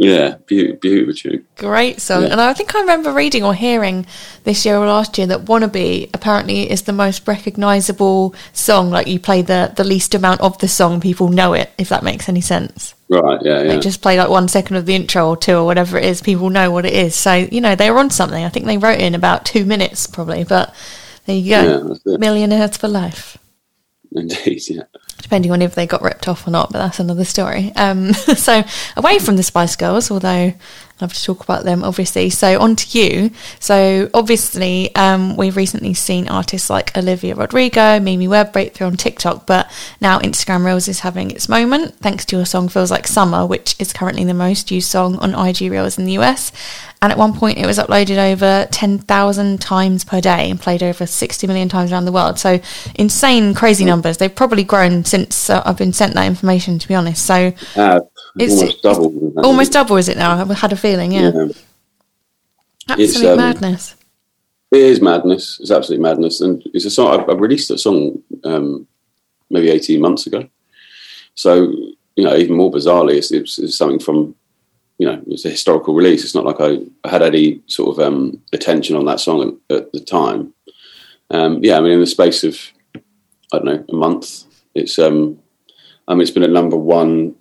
Yeah, 0.00 0.36
beautiful, 0.46 0.78
beautiful 0.80 1.14
tune. 1.14 1.46
Great 1.56 2.00
song. 2.00 2.22
Yeah. 2.22 2.32
And 2.32 2.40
I 2.40 2.52
think 2.54 2.74
I 2.74 2.80
remember 2.80 3.12
reading 3.12 3.44
or 3.44 3.54
hearing 3.54 4.06
this 4.44 4.64
year 4.64 4.76
or 4.76 4.86
last 4.86 5.18
year 5.18 5.26
that 5.28 5.46
Wannabe 5.46 6.10
apparently 6.14 6.70
is 6.70 6.82
the 6.82 6.92
most 6.92 7.26
recognisable 7.26 8.34
song. 8.52 8.90
Like 8.90 9.06
you 9.06 9.18
play 9.18 9.42
the, 9.42 9.72
the 9.76 9.84
least 9.84 10.14
amount 10.14 10.40
of 10.40 10.58
the 10.58 10.68
song, 10.68 11.00
people 11.00 11.28
know 11.28 11.52
it, 11.52 11.70
if 11.78 11.88
that 11.88 12.02
makes 12.02 12.28
any 12.28 12.40
sense. 12.40 12.94
Right? 13.08 13.40
Yeah, 13.42 13.62
yeah. 13.62 13.68
They 13.68 13.80
just 13.80 14.02
play 14.02 14.18
like 14.18 14.28
one 14.28 14.48
second 14.48 14.76
of 14.76 14.86
the 14.86 14.94
intro 14.94 15.28
or 15.28 15.36
two 15.36 15.54
or 15.54 15.64
whatever 15.64 15.98
it 15.98 16.04
is, 16.04 16.22
people 16.22 16.50
know 16.50 16.70
what 16.70 16.84
it 16.84 16.92
is. 16.92 17.14
So, 17.14 17.34
you 17.34 17.60
know, 17.60 17.74
they 17.74 17.90
were 17.90 17.98
on 17.98 18.10
something. 18.10 18.44
I 18.44 18.48
think 18.48 18.66
they 18.66 18.78
wrote 18.78 19.00
in 19.00 19.14
about 19.14 19.44
two 19.44 19.64
minutes 19.64 20.06
probably, 20.06 20.44
but 20.44 20.74
there 21.26 21.36
you 21.36 21.50
go. 21.50 21.96
Yeah. 22.04 22.16
Millionaires 22.18 22.76
for 22.76 22.88
life. 22.88 23.38
Indeed, 24.12 24.62
yeah. 24.68 24.82
Depending 25.18 25.50
on 25.50 25.62
if 25.62 25.74
they 25.74 25.86
got 25.86 26.02
ripped 26.02 26.28
off 26.28 26.46
or 26.46 26.50
not, 26.50 26.72
but 26.72 26.78
that's 26.78 27.00
another 27.00 27.24
story. 27.24 27.72
Um, 27.76 28.12
so, 28.36 28.62
away 28.96 29.18
from 29.18 29.36
the 29.36 29.42
Spice 29.42 29.76
Girls, 29.76 30.10
although 30.10 30.54
love 31.00 31.12
to 31.14 31.22
talk 31.24 31.42
about 31.44 31.64
them, 31.64 31.84
obviously. 31.84 32.30
So, 32.30 32.58
on 32.60 32.76
to 32.76 32.98
you. 32.98 33.30
So, 33.60 34.10
obviously, 34.14 34.94
um, 34.96 35.36
we've 35.36 35.56
recently 35.56 35.94
seen 35.94 36.28
artists 36.28 36.68
like 36.70 36.96
Olivia 36.96 37.34
Rodrigo, 37.34 38.00
Mimi 38.00 38.28
Webb 38.28 38.52
breakthrough 38.52 38.88
on 38.88 38.96
TikTok, 38.96 39.46
but 39.46 39.70
now 40.00 40.18
Instagram 40.20 40.64
Reels 40.64 40.88
is 40.88 41.00
having 41.00 41.30
its 41.30 41.48
moment 41.48 41.94
thanks 42.00 42.24
to 42.26 42.36
your 42.36 42.46
song 42.46 42.68
Feels 42.68 42.90
Like 42.90 43.06
Summer, 43.06 43.46
which 43.46 43.74
is 43.78 43.92
currently 43.92 44.24
the 44.24 44.34
most 44.34 44.70
used 44.70 44.90
song 44.90 45.16
on 45.18 45.34
IG 45.34 45.70
Reels 45.70 45.98
in 45.98 46.04
the 46.04 46.12
US. 46.18 46.52
And 47.00 47.12
at 47.12 47.18
one 47.18 47.32
point, 47.32 47.58
it 47.58 47.66
was 47.66 47.78
uploaded 47.78 48.18
over 48.32 48.66
10,000 48.72 49.60
times 49.60 50.02
per 50.04 50.20
day 50.20 50.50
and 50.50 50.60
played 50.60 50.82
over 50.82 51.06
60 51.06 51.46
million 51.46 51.68
times 51.68 51.92
around 51.92 52.06
the 52.06 52.12
world. 52.12 52.40
So, 52.40 52.58
insane, 52.96 53.54
crazy 53.54 53.84
numbers. 53.84 54.16
They've 54.16 54.34
probably 54.34 54.64
grown 54.64 55.04
since 55.04 55.48
uh, 55.48 55.62
I've 55.64 55.76
been 55.78 55.92
sent 55.92 56.14
that 56.14 56.26
information, 56.26 56.80
to 56.80 56.88
be 56.88 56.96
honest. 56.96 57.24
So, 57.24 57.52
Uh, 57.76 58.00
It's- 58.36 58.58
almost 58.58 58.82
double. 58.82 59.10
that. 59.36 59.44
almost 59.44 59.72
double 59.72 59.96
is 59.96 60.08
it 60.08 60.16
now? 60.16 60.40
I've 60.40 60.50
had 60.58 60.72
a 60.72 60.76
feeling, 60.88 61.12
yeah. 61.12 61.30
Yeah. 61.34 61.48
Absolute 62.88 63.32
um, 63.32 63.36
madness. 63.36 63.94
It 64.70 64.80
is 64.80 65.00
madness. 65.00 65.60
It's 65.60 65.70
absolute 65.70 66.00
madness, 66.00 66.40
and 66.40 66.62
it's 66.74 66.84
a 66.84 66.90
song. 66.90 67.20
I, 67.20 67.32
I 67.32 67.34
released 67.34 67.70
a 67.70 67.78
song 67.78 68.22
um, 68.44 68.86
maybe 69.50 69.70
eighteen 69.70 70.00
months 70.00 70.26
ago. 70.26 70.48
So 71.34 71.52
you 72.16 72.24
know, 72.24 72.36
even 72.36 72.56
more 72.56 72.72
bizarrely, 72.72 73.16
it's, 73.16 73.30
it's, 73.30 73.58
it's 73.58 73.78
something 73.78 74.00
from 74.00 74.34
you 74.98 75.06
know, 75.06 75.22
it's 75.28 75.44
a 75.44 75.50
historical 75.50 75.94
release. 75.94 76.24
It's 76.24 76.34
not 76.34 76.44
like 76.44 76.60
I 76.60 77.08
had 77.08 77.22
any 77.22 77.62
sort 77.66 77.90
of 77.96 78.04
um, 78.04 78.42
attention 78.52 78.96
on 78.96 79.04
that 79.06 79.20
song 79.20 79.60
at, 79.70 79.76
at 79.76 79.92
the 79.92 80.00
time. 80.00 80.52
Um, 81.30 81.60
yeah, 81.62 81.76
I 81.76 81.80
mean, 81.80 81.92
in 81.92 82.00
the 82.00 82.06
space 82.06 82.42
of 82.42 82.58
I 83.52 83.58
don't 83.58 83.64
know 83.64 83.84
a 83.88 83.94
month, 83.94 84.44
it's 84.74 84.98
um, 84.98 85.38
I 86.08 86.14
mean, 86.14 86.22
it's 86.22 86.32
been 86.32 86.42
at 86.42 86.50
number 86.50 86.76
one, 86.76 87.34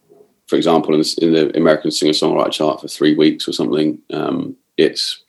for 0.47 0.55
example, 0.55 0.93
in, 0.93 1.01
the- 1.01 1.17
in 1.21 1.33
the 1.33 1.57
American 1.57 1.91
singer-songwriter 1.91 2.51
chart 2.51 2.81
for 2.81 2.87
three 2.87 3.15
weeks 3.15 3.47
or 3.47 3.53
something. 3.53 3.99
Um, 4.11 4.55
it's 4.77 5.23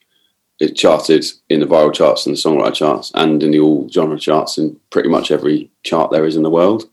it 0.60 0.74
charted 0.74 1.24
in 1.48 1.60
the 1.60 1.66
viral 1.66 1.94
charts 1.94 2.26
and 2.26 2.34
the 2.36 2.40
songwriter 2.40 2.74
charts 2.74 3.12
and 3.14 3.40
in 3.44 3.52
the 3.52 3.60
all 3.60 3.88
genre 3.88 4.18
charts 4.18 4.58
in 4.58 4.78
pretty 4.90 5.08
much 5.08 5.30
every 5.30 5.70
chart 5.84 6.10
there 6.10 6.26
is 6.26 6.34
in 6.34 6.42
the 6.42 6.50
world. 6.50 6.90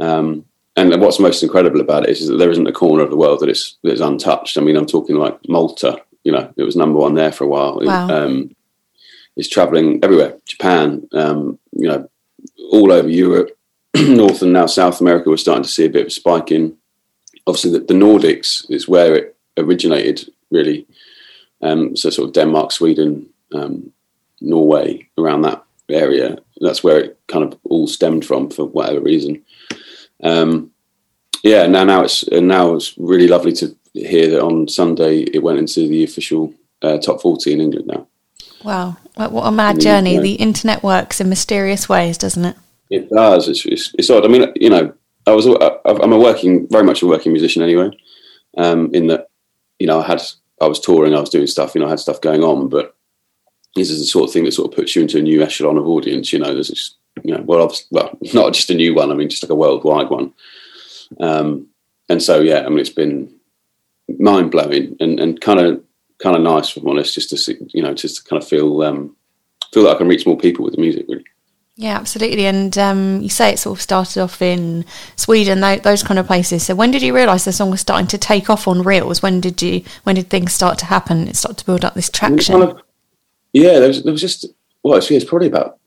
Um, 0.00 0.44
and 0.76 1.00
what's 1.00 1.20
most 1.20 1.42
incredible 1.42 1.80
about 1.80 2.04
it 2.04 2.10
is, 2.10 2.26
that 2.26 2.36
there 2.36 2.50
isn't 2.50 2.66
a 2.66 2.72
corner 2.72 3.04
of 3.04 3.10
the 3.10 3.16
world 3.16 3.40
that 3.40 3.48
is 3.48 3.76
that 3.82 3.92
is 3.92 4.00
untouched. 4.00 4.58
I 4.58 4.60
mean, 4.60 4.76
I'm 4.76 4.86
talking 4.86 5.16
like 5.16 5.38
Malta 5.48 6.02
you 6.24 6.32
know, 6.32 6.52
it 6.56 6.62
was 6.62 6.76
number 6.76 6.98
one 6.98 7.14
there 7.14 7.32
for 7.32 7.44
a 7.44 7.48
while. 7.48 7.80
Wow. 7.82 8.08
Um, 8.08 8.54
it's 9.36 9.48
traveling 9.48 10.00
everywhere, 10.02 10.36
Japan, 10.46 11.08
um, 11.12 11.58
you 11.72 11.88
know, 11.88 12.08
all 12.72 12.92
over 12.92 13.08
Europe, 13.08 13.56
North 13.96 14.42
and 14.42 14.52
now 14.52 14.66
South 14.66 15.00
America. 15.00 15.30
We're 15.30 15.36
starting 15.36 15.62
to 15.62 15.68
see 15.68 15.86
a 15.86 15.90
bit 15.90 16.02
of 16.02 16.06
a 16.08 16.10
spike 16.10 16.50
in. 16.50 16.76
Obviously, 17.46 17.72
the, 17.72 17.80
the 17.80 17.94
Nordics 17.94 18.70
is 18.70 18.88
where 18.88 19.14
it 19.14 19.36
originated, 19.56 20.28
really. 20.50 20.86
Um, 21.62 21.96
so 21.96 22.10
sort 22.10 22.28
of 22.28 22.34
Denmark, 22.34 22.72
Sweden, 22.72 23.28
um, 23.54 23.92
Norway, 24.40 25.08
around 25.18 25.42
that 25.42 25.62
area. 25.88 26.38
That's 26.60 26.84
where 26.84 26.98
it 27.00 27.18
kind 27.26 27.44
of 27.44 27.58
all 27.64 27.86
stemmed 27.86 28.24
from 28.24 28.50
for 28.50 28.66
whatever 28.66 29.00
reason. 29.00 29.42
Um, 30.22 30.70
yeah, 31.42 31.66
now 31.66 31.84
now 31.84 32.02
it's 32.02 32.22
and 32.24 32.48
now 32.48 32.74
it's 32.74 32.96
really 32.98 33.26
lovely 33.26 33.52
to 33.52 33.74
hear 33.94 34.30
that 34.30 34.42
on 34.42 34.68
Sunday 34.68 35.20
it 35.20 35.42
went 35.42 35.58
into 35.58 35.88
the 35.88 36.04
official 36.04 36.52
uh, 36.82 36.98
top 36.98 37.22
forty 37.22 37.52
in 37.52 37.60
England 37.60 37.86
now. 37.86 38.06
Wow, 38.62 38.96
what, 39.14 39.32
what 39.32 39.46
a 39.46 39.50
mad 39.50 39.80
journey! 39.80 40.18
The 40.18 40.34
internet 40.34 40.82
works 40.82 41.20
in 41.20 41.28
mysterious 41.28 41.88
ways, 41.88 42.18
doesn't 42.18 42.44
it? 42.44 42.56
It 42.90 43.08
does. 43.08 43.48
It's, 43.48 43.64
it's, 43.64 43.94
it's 43.96 44.10
odd. 44.10 44.24
I 44.24 44.28
mean, 44.28 44.52
you 44.56 44.68
know, 44.68 44.92
I 45.26 45.32
was 45.32 45.46
I'm 45.46 46.12
a 46.12 46.18
working 46.18 46.66
very 46.68 46.84
much 46.84 47.02
a 47.02 47.06
working 47.06 47.32
musician 47.32 47.62
anyway. 47.62 47.90
Um, 48.56 48.90
in 48.92 49.06
that, 49.08 49.28
you 49.78 49.86
know, 49.86 50.00
I 50.00 50.06
had 50.06 50.22
I 50.60 50.66
was 50.66 50.80
touring, 50.80 51.14
I 51.14 51.20
was 51.20 51.30
doing 51.30 51.46
stuff, 51.46 51.74
you 51.74 51.80
know, 51.80 51.86
I 51.86 51.90
had 51.90 52.00
stuff 52.00 52.20
going 52.20 52.42
on, 52.42 52.68
but 52.68 52.94
this 53.76 53.90
is 53.90 54.00
the 54.00 54.06
sort 54.06 54.28
of 54.28 54.32
thing 54.32 54.44
that 54.44 54.52
sort 54.52 54.70
of 54.70 54.76
puts 54.76 54.94
you 54.94 55.02
into 55.02 55.18
a 55.18 55.22
new 55.22 55.42
echelon 55.42 55.78
of 55.78 55.86
audience. 55.86 56.32
You 56.32 56.40
know, 56.40 56.52
there's 56.52 56.68
just, 56.68 56.96
you 57.22 57.34
know, 57.34 57.42
well, 57.42 57.72
well, 57.90 58.18
not 58.34 58.54
just 58.54 58.70
a 58.70 58.74
new 58.74 58.94
one. 58.94 59.10
I 59.10 59.14
mean, 59.14 59.28
just 59.28 59.42
like 59.42 59.50
a 59.50 59.54
worldwide 59.54 60.10
one. 60.10 60.32
Um, 61.20 61.68
and 62.08 62.22
so, 62.22 62.40
yeah, 62.40 62.64
I 62.66 62.68
mean, 62.68 62.80
it's 62.80 62.90
been 62.90 63.32
mind 64.18 64.50
blowing 64.50 64.96
and, 65.00 65.20
and 65.20 65.40
kind 65.40 65.60
of 65.60 65.82
kind 66.18 66.36
of 66.36 66.42
nice, 66.42 66.68
for 66.68 66.86
honest, 66.88 67.14
just 67.14 67.30
to 67.30 67.36
see, 67.36 67.56
you 67.68 67.82
know, 67.82 67.94
just 67.94 68.16
to 68.16 68.24
kind 68.28 68.42
of 68.42 68.48
feel 68.48 68.82
um, 68.82 69.16
feel 69.72 69.84
that 69.84 69.94
I 69.94 69.98
can 69.98 70.08
reach 70.08 70.26
more 70.26 70.36
people 70.36 70.64
with 70.64 70.74
the 70.74 70.80
music, 70.80 71.06
really. 71.08 71.24
Yeah, 71.80 71.96
absolutely. 71.96 72.44
And 72.44 72.76
um, 72.76 73.22
you 73.22 73.30
say 73.30 73.54
it 73.54 73.58
sort 73.58 73.78
of 73.78 73.80
started 73.80 74.20
off 74.20 74.42
in 74.42 74.84
Sweden, 75.16 75.60
those 75.82 76.02
kind 76.02 76.18
of 76.20 76.26
places. 76.26 76.62
So 76.62 76.74
when 76.74 76.90
did 76.90 77.00
you 77.00 77.16
realise 77.16 77.46
the 77.46 77.54
song 77.54 77.70
was 77.70 77.80
starting 77.80 78.06
to 78.08 78.18
take 78.18 78.50
off 78.50 78.68
on 78.68 78.82
reels? 78.82 79.22
When 79.22 79.40
did 79.40 79.62
you? 79.62 79.82
When 80.02 80.14
did 80.14 80.28
things 80.28 80.52
start 80.52 80.78
to 80.80 80.84
happen? 80.84 81.26
It 81.26 81.36
started 81.36 81.56
to 81.56 81.64
build 81.64 81.82
up 81.82 81.94
this 81.94 82.10
traction. 82.10 82.60
Kind 82.60 82.70
of, 82.70 82.82
yeah, 83.54 83.78
there 83.78 83.88
was, 83.88 84.02
there 84.02 84.12
was 84.12 84.20
just 84.20 84.44
well, 84.82 84.94
actually, 84.94 85.16
it's 85.16 85.24
probably 85.24 85.48
about 85.48 85.78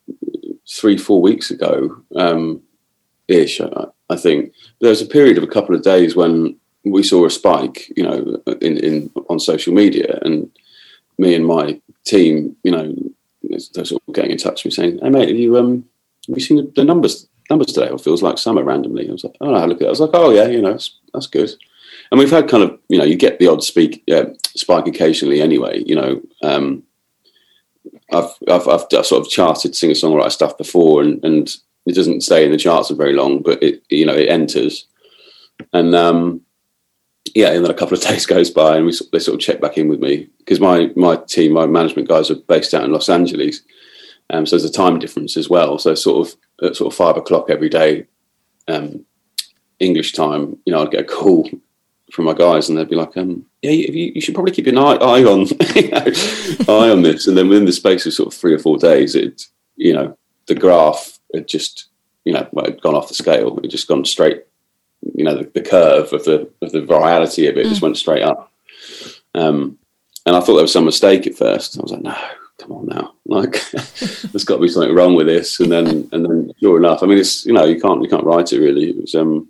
three, 0.67 0.97
four 0.97 1.21
weeks 1.21 1.51
ago, 1.51 1.95
um, 2.15 2.63
ish. 3.27 3.61
I, 3.61 3.85
I 4.09 4.15
think 4.15 4.51
there 4.81 4.89
was 4.89 5.03
a 5.03 5.05
period 5.05 5.37
of 5.37 5.43
a 5.43 5.47
couple 5.47 5.75
of 5.75 5.83
days 5.83 6.15
when 6.15 6.57
we 6.85 7.03
saw 7.03 7.23
a 7.27 7.29
spike, 7.29 7.91
you 7.95 8.01
know, 8.01 8.41
in, 8.61 8.77
in 8.77 9.11
on 9.29 9.39
social 9.39 9.75
media, 9.75 10.17
and 10.23 10.49
me 11.19 11.35
and 11.35 11.45
my 11.45 11.79
team, 12.03 12.55
you 12.63 12.71
know, 12.71 12.95
they're 13.43 13.85
sort 13.85 14.01
of 14.07 14.13
getting 14.13 14.31
in 14.31 14.37
touch 14.37 14.63
with 14.63 14.71
me 14.71 14.75
saying, 14.75 14.99
"Hey 15.01 15.09
mate, 15.09 15.27
have 15.29 15.37
you 15.37 15.57
um, 15.57 15.85
have 16.27 16.37
you 16.37 16.43
seen 16.43 16.57
the, 16.57 16.71
the 16.75 16.83
numbers 16.83 17.27
numbers 17.49 17.67
today? 17.67 17.87
It 17.87 18.01
feels 18.01 18.23
like 18.23 18.37
summer 18.37 18.63
randomly." 18.63 19.07
I 19.07 19.11
was 19.11 19.23
like, 19.23 19.35
"Oh, 19.41 19.51
no, 19.51 19.65
look 19.65 19.77
at 19.77 19.83
it." 19.83 19.87
I 19.87 19.89
was 19.89 19.99
like, 19.99 20.11
"Oh 20.13 20.31
yeah, 20.31 20.47
you 20.47 20.61
know, 20.61 20.71
that's, 20.71 20.97
that's 21.13 21.27
good." 21.27 21.51
And 22.11 22.19
we've 22.19 22.31
had 22.31 22.49
kind 22.49 22.63
of, 22.63 22.79
you 22.89 22.97
know, 22.97 23.03
you 23.03 23.15
get 23.15 23.39
the 23.39 23.47
odd 23.47 23.63
speak 23.63 24.03
uh, 24.11 24.25
spike 24.55 24.87
occasionally 24.87 25.41
anyway. 25.41 25.83
You 25.85 25.95
know, 25.95 26.21
um, 26.43 26.83
I've, 28.11 28.31
I've, 28.49 28.67
I've 28.67 29.05
sort 29.05 29.25
of 29.25 29.29
charted 29.29 29.75
singer 29.75 29.93
songwriter 29.93 30.31
stuff 30.31 30.57
before, 30.57 31.01
and, 31.01 31.23
and 31.23 31.55
it 31.85 31.95
doesn't 31.95 32.21
stay 32.21 32.45
in 32.45 32.51
the 32.51 32.57
charts 32.57 32.89
for 32.89 32.95
very 32.95 33.13
long, 33.13 33.41
but 33.41 33.61
it 33.61 33.83
you 33.89 34.05
know 34.05 34.15
it 34.15 34.29
enters, 34.29 34.87
and 35.71 35.95
um, 35.95 36.41
yeah, 37.35 37.51
and 37.51 37.63
then 37.63 37.71
a 37.71 37.75
couple 37.75 37.97
of 37.97 38.03
days 38.07 38.25
goes 38.25 38.49
by, 38.49 38.77
and 38.77 38.85
we 38.85 38.97
they 39.11 39.19
sort 39.19 39.35
of 39.35 39.41
check 39.41 39.59
back 39.59 39.77
in 39.77 39.87
with 39.87 39.99
me 39.99 40.29
because 40.43 40.59
my 40.59 40.91
my 40.95 41.15
team, 41.15 41.53
my 41.53 41.65
management 41.65 42.07
guys 42.07 42.29
are 42.29 42.35
based 42.35 42.73
out 42.73 42.83
in 42.83 42.91
Los 42.91 43.09
Angeles, 43.09 43.61
um, 44.29 44.45
so 44.45 44.55
there's 44.55 44.69
a 44.69 44.73
time 44.73 44.99
difference 44.99 45.37
as 45.37 45.49
well. 45.49 45.77
So 45.77 45.95
sort 45.95 46.27
of 46.27 46.35
at 46.65 46.75
sort 46.75 46.91
of 46.91 46.97
five 46.97 47.17
o'clock 47.17 47.49
every 47.49 47.69
day, 47.69 48.05
um, 48.67 49.05
English 49.79 50.13
time, 50.13 50.57
you 50.65 50.73
know, 50.73 50.81
I'd 50.81 50.91
get 50.91 51.01
a 51.01 51.05
call 51.05 51.49
from 52.11 52.25
my 52.25 52.33
guys, 52.33 52.69
and 52.69 52.77
they'd 52.77 52.89
be 52.89 52.95
like, 52.95 53.17
um, 53.17 53.45
"Yeah, 53.61 53.71
you, 53.71 54.11
you, 54.15 54.21
should 54.21 54.35
probably 54.35 54.51
keep 54.53 54.67
an 54.67 54.77
eye, 54.77 54.95
eye 54.95 55.23
on 55.23 55.47
eye 56.69 56.89
on 56.89 57.01
this." 57.01 57.27
And 57.27 57.37
then 57.37 57.49
within 57.49 57.65
the 57.65 57.71
space 57.71 58.05
of 58.05 58.13
sort 58.13 58.33
of 58.33 58.39
three 58.39 58.53
or 58.53 58.59
four 58.59 58.77
days, 58.77 59.15
it 59.15 59.47
you 59.75 59.93
know 59.93 60.17
the 60.47 60.55
graph 60.55 61.19
had 61.33 61.47
just 61.47 61.87
you 62.25 62.33
know 62.33 62.47
well, 62.51 62.69
gone 62.81 62.95
off 62.95 63.07
the 63.07 63.13
scale. 63.13 63.59
It 63.63 63.69
just 63.69 63.87
gone 63.87 64.05
straight 64.05 64.43
you 65.15 65.23
know 65.23 65.35
the, 65.35 65.49
the, 65.53 65.61
curve 65.61 66.13
of 66.13 66.23
the 66.23 66.49
of 66.61 66.71
the 66.71 66.81
virality 66.81 67.49
of 67.49 67.57
it 67.57 67.65
mm. 67.65 67.69
just 67.69 67.81
went 67.81 67.97
straight 67.97 68.23
up. 68.23 68.51
Um, 69.35 69.77
and 70.25 70.35
I 70.35 70.39
thought 70.39 70.55
there 70.55 70.63
was 70.63 70.73
some 70.73 70.85
mistake 70.85 71.27
at 71.27 71.35
first. 71.35 71.77
I 71.77 71.81
was 71.81 71.91
like, 71.91 72.01
no, 72.01 72.15
come 72.59 72.71
on 72.71 72.87
now, 72.87 73.13
like 73.25 73.63
there's 73.71 74.45
got 74.45 74.55
to 74.55 74.61
be 74.61 74.67
something 74.67 74.95
wrong 74.95 75.15
with 75.15 75.27
this. 75.27 75.59
And 75.59 75.71
then 75.71 76.09
and 76.11 76.25
then 76.25 76.51
sure 76.59 76.77
enough, 76.77 77.03
I 77.03 77.07
mean, 77.07 77.17
it's 77.17 77.45
you 77.45 77.53
know 77.53 77.65
you 77.65 77.79
can't 77.79 78.01
you 78.01 78.09
can't 78.09 78.25
write 78.25 78.53
it 78.53 78.59
really. 78.59 78.89
It 78.89 79.01
was 79.01 79.15
um, 79.15 79.49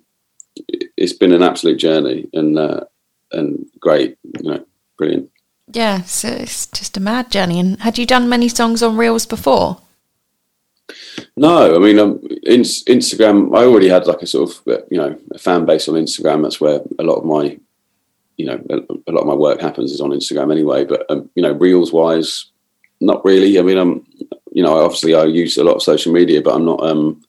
it's 0.98 1.14
been 1.14 1.34
an 1.34 1.44
absolute 1.44 1.78
journey 1.78 2.30
and 2.34 2.58
uh, 2.58 2.82
and 3.32 3.66
great, 3.80 4.18
you 4.24 4.50
know, 4.50 4.66
brilliant. 4.98 5.30
Yeah, 5.72 6.02
so 6.04 6.28
it's 6.28 6.68
just 6.68 6.98
a 6.98 7.00
mad 7.00 7.32
journey. 7.32 7.60
And 7.60 7.80
had 7.82 7.98
you 7.98 8.06
done 8.06 8.30
many 8.30 8.48
songs 8.48 8.84
on 8.84 8.98
reels 8.98 9.26
before? 9.26 9.80
No, 11.36 11.76
I 11.76 11.80
mean, 11.80 12.00
um, 12.00 12.20
in, 12.44 12.62
Instagram, 12.62 13.58
I 13.58 13.64
already 13.64 13.88
had 13.90 14.06
like 14.06 14.22
a 14.22 14.28
sort 14.28 14.52
of, 14.52 14.86
you 14.92 14.98
know, 14.98 15.18
a 15.32 15.40
fan 15.40 15.66
base 15.66 15.88
on 15.88 15.96
Instagram. 15.96 16.44
That's 16.44 16.62
where 16.62 16.82
a 17.00 17.04
lot 17.04 17.16
of 17.16 17.26
my, 17.26 17.58
you 18.38 18.46
know, 18.46 18.62
a, 18.70 18.78
a 19.08 19.12
lot 19.12 19.22
of 19.22 19.28
my 19.28 19.34
work 19.34 19.62
happens 19.62 19.92
is 19.92 20.02
on 20.02 20.12
Instagram 20.12 20.52
anyway. 20.52 20.86
But, 20.86 21.06
um, 21.10 21.30
you 21.36 21.44
know, 21.44 21.54
reels 21.54 21.92
wise, 21.94 22.46
not 23.00 23.24
really. 23.24 23.60
I 23.60 23.62
mean, 23.62 23.78
I'm, 23.78 24.06
you 24.52 24.64
know, 24.64 24.78
obviously 24.78 25.16
I 25.16 25.26
use 25.26 25.58
a 25.58 25.64
lot 25.64 25.76
of 25.76 25.84
social 25.84 26.14
media, 26.14 26.42
but 26.42 26.56
I'm 26.56 26.66
not, 26.66 26.84
um, 26.84 27.24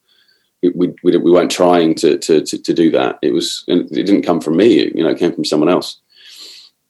we, 0.62 0.94
we, 1.02 1.16
we 1.16 1.30
weren't 1.30 1.50
trying 1.50 1.94
to, 1.96 2.18
to, 2.18 2.40
to, 2.42 2.58
to 2.58 2.72
do 2.72 2.90
that. 2.92 3.18
It 3.22 3.32
was, 3.32 3.64
it 3.68 3.90
didn't 3.90 4.22
come 4.22 4.40
from 4.40 4.56
me, 4.56 4.90
you 4.94 5.02
know, 5.02 5.10
it 5.10 5.18
came 5.18 5.32
from 5.32 5.44
someone 5.44 5.68
else. 5.68 6.00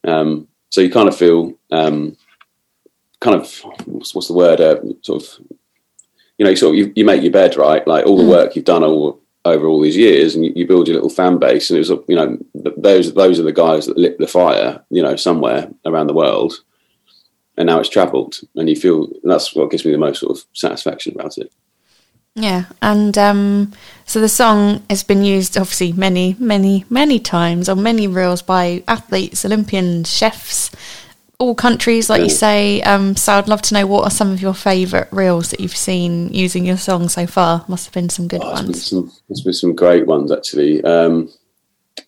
Um, 0.06 0.48
so 0.70 0.80
you 0.80 0.90
kind 0.90 1.08
of 1.08 1.16
feel, 1.16 1.54
um, 1.70 2.16
kind 3.20 3.36
of, 3.40 3.60
what's, 3.86 4.14
what's 4.14 4.28
the 4.28 4.34
word, 4.34 4.60
uh, 4.60 4.80
sort 5.02 5.22
of 5.22 5.40
you 6.38 6.44
know, 6.44 6.50
you 6.50 6.56
sort 6.56 6.74
of 6.74 6.78
you, 6.78 6.92
you 6.96 7.04
make 7.04 7.22
your 7.22 7.32
bed, 7.32 7.56
right? 7.56 7.86
Like 7.86 8.06
all 8.06 8.16
the 8.16 8.24
mm. 8.24 8.30
work 8.30 8.56
you've 8.56 8.64
done 8.64 8.82
all 8.82 9.20
over 9.44 9.66
all 9.66 9.80
these 9.80 9.96
years, 9.96 10.34
and 10.34 10.44
you, 10.44 10.52
you, 10.56 10.66
build 10.66 10.88
your 10.88 10.94
little 10.94 11.10
fan 11.10 11.38
base. 11.38 11.70
And 11.70 11.76
it 11.76 11.88
was, 11.88 12.00
you 12.08 12.16
know, 12.16 12.38
those 12.54 13.12
those 13.14 13.38
are 13.38 13.44
the 13.44 13.52
guys 13.52 13.86
that 13.86 13.98
lit 13.98 14.18
the 14.18 14.26
fire, 14.26 14.82
you 14.90 15.02
know, 15.02 15.16
somewhere 15.16 15.70
around 15.84 16.06
the 16.06 16.14
world. 16.14 16.54
And 17.56 17.66
now 17.66 17.78
it's 17.78 17.88
travelled, 17.88 18.40
and 18.56 18.68
you 18.68 18.76
feel 18.76 19.04
and 19.22 19.30
that's 19.30 19.54
what 19.54 19.70
gives 19.70 19.84
me 19.84 19.92
the 19.92 19.98
most 19.98 20.20
sort 20.20 20.36
of 20.36 20.44
satisfaction 20.54 21.14
about 21.14 21.38
it. 21.38 21.52
Yeah, 22.36 22.64
and 22.82 23.16
um, 23.16 23.72
so 24.06 24.20
the 24.20 24.28
song 24.28 24.82
has 24.90 25.04
been 25.04 25.22
used 25.22 25.56
obviously 25.56 25.92
many, 25.92 26.34
many, 26.40 26.84
many 26.90 27.20
times 27.20 27.68
on 27.68 27.80
many 27.80 28.08
reels 28.08 28.42
by 28.42 28.82
athletes, 28.88 29.44
Olympians, 29.44 30.12
chefs, 30.12 30.72
all 31.38 31.54
countries, 31.54 32.08
like 32.08 32.22
you 32.22 32.30
say. 32.30 32.80
Um, 32.82 33.16
so 33.16 33.34
I'd 33.34 33.48
love 33.48 33.62
to 33.62 33.74
know 33.74 33.86
what 33.86 34.04
are 34.04 34.10
some 34.10 34.30
of 34.30 34.40
your 34.40 34.54
favourite 34.54 35.12
reels 35.12 35.50
that 35.50 35.60
you've 35.60 35.76
seen 35.76 36.28
using 36.28 36.64
your 36.64 36.76
song 36.76 37.08
so 37.08 37.26
far. 37.26 37.64
Must 37.68 37.86
have 37.86 37.94
been 37.94 38.08
some 38.08 38.28
good 38.28 38.42
oh, 38.42 38.52
ones. 38.52 38.90
There's 38.90 38.90
been, 38.90 39.44
been 39.44 39.52
some, 39.52 39.74
great 39.74 40.06
ones 40.06 40.30
actually. 40.30 40.82
Um, 40.84 41.30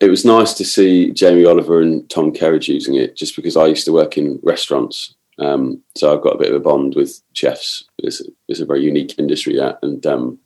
it 0.00 0.10
was 0.10 0.24
nice 0.24 0.54
to 0.54 0.64
see 0.64 1.10
Jamie 1.12 1.44
Oliver 1.44 1.80
and 1.80 2.08
Tom 2.10 2.32
Kerridge 2.32 2.68
using 2.68 2.94
it, 2.94 3.16
just 3.16 3.36
because 3.36 3.56
I 3.56 3.66
used 3.66 3.84
to 3.86 3.92
work 3.92 4.18
in 4.18 4.38
restaurants, 4.42 5.14
um, 5.38 5.82
so 5.96 6.12
I've 6.12 6.22
got 6.22 6.34
a 6.34 6.38
bit 6.38 6.50
of 6.50 6.56
a 6.56 6.60
bond 6.60 6.94
with 6.94 7.20
chefs. 7.32 7.84
It's, 7.98 8.22
it's 8.48 8.60
a 8.60 8.66
very 8.66 8.82
unique 8.82 9.18
industry 9.18 9.56
that, 9.56 9.78
and 9.82 10.04
um, 10.06 10.38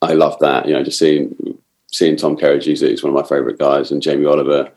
I 0.00 0.14
love 0.14 0.38
that. 0.40 0.66
You 0.66 0.74
know, 0.74 0.82
just 0.82 0.98
seeing 0.98 1.58
seeing 1.90 2.16
Tom 2.16 2.36
Kerridge 2.36 2.66
use 2.66 2.82
it. 2.82 2.90
He's 2.90 3.02
one 3.02 3.14
of 3.14 3.20
my 3.20 3.28
favourite 3.28 3.58
guys, 3.58 3.90
and 3.90 4.02
Jamie 4.02 4.26
Oliver 4.26 4.70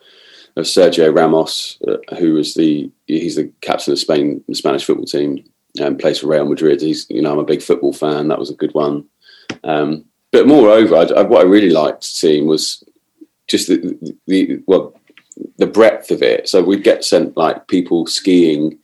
of 0.58 0.66
Sergio 0.66 1.16
Ramos, 1.16 1.78
uh, 1.88 2.16
who 2.16 2.34
was 2.34 2.56
the 2.56 2.92
he's 3.06 3.36
the 3.36 3.52
captain 3.62 3.94
of 3.94 4.00
Spain, 4.00 4.44
the 4.48 4.56
Spanish 4.56 4.84
football 4.84 5.06
team, 5.06 5.44
and 5.80 6.00
plays 6.00 6.20
for 6.20 6.28
Real 6.28 6.50
Madrid. 6.50 6.82
He's 6.82 7.06
you 7.10 7.22
know 7.22 7.32
I'm 7.32 7.40
a 7.40 7.46
big 7.46 7.62
football 7.62 7.94
fan. 7.94 8.28
That 8.28 8.40
was 8.40 8.50
a 8.50 8.56
good 8.56 8.74
one. 8.74 9.06
Um, 9.64 10.06
but 10.32 10.48
moreover, 10.48 10.96
I, 10.96 11.04
I, 11.04 11.22
what 11.22 11.42
I 11.42 11.50
really 11.50 11.70
liked 11.70 12.04
seeing 12.04 12.48
was 12.48 12.84
just 13.48 13.68
the, 13.68 14.16
the, 14.26 14.62
well 14.68 15.00
the 15.58 15.68
breadth 15.68 16.10
of 16.10 16.24
it. 16.24 16.50
So 16.50 16.64
we'd 16.64 16.84
get 16.84 17.06
sent 17.06 17.38
like 17.38 17.68
people 17.68 18.08
skiing, 18.08 18.80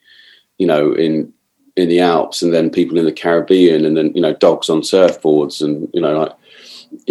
you 0.60 0.68
know, 0.68 0.94
in 0.94 1.34
in 1.76 1.90
the 1.90 2.02
Alps, 2.02 2.44
and 2.44 2.54
then 2.54 2.70
people 2.70 3.00
in 3.00 3.06
the 3.06 3.12
Caribbean, 3.12 3.84
and 3.84 3.98
then 3.98 4.14
you 4.14 4.22
know 4.22 4.36
dogs 4.36 4.70
on 4.70 4.82
surfboards, 4.82 5.60
and 5.60 5.90
you 5.92 6.02
know 6.02 6.20
like 6.20 6.34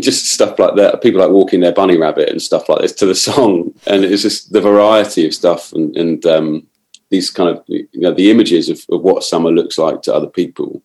just 0.00 0.26
stuff 0.26 0.58
like 0.58 0.76
that. 0.76 1.02
People 1.02 1.20
like 1.20 1.30
walking 1.30 1.60
their 1.60 1.72
bunny 1.72 1.96
rabbit 1.96 2.28
and 2.28 2.40
stuff 2.40 2.68
like 2.68 2.80
this 2.80 2.92
to 2.92 3.06
the 3.06 3.14
song, 3.28 3.72
and 3.86 4.04
it's 4.04 4.22
just 4.22 4.52
the 4.52 4.60
variety 4.60 5.26
of 5.26 5.34
stuff 5.34 5.72
and, 5.72 5.96
and 5.96 6.26
um, 6.26 6.66
these 7.10 7.30
kind 7.30 7.48
of 7.48 7.62
you 7.66 7.88
know 7.94 8.12
the 8.12 8.30
images 8.30 8.68
of, 8.68 8.84
of, 8.90 9.02
what 9.02 9.24
summer 9.24 9.50
looks 9.50 9.78
like 9.78 10.02
to 10.02 10.14
other 10.14 10.28
people. 10.28 10.82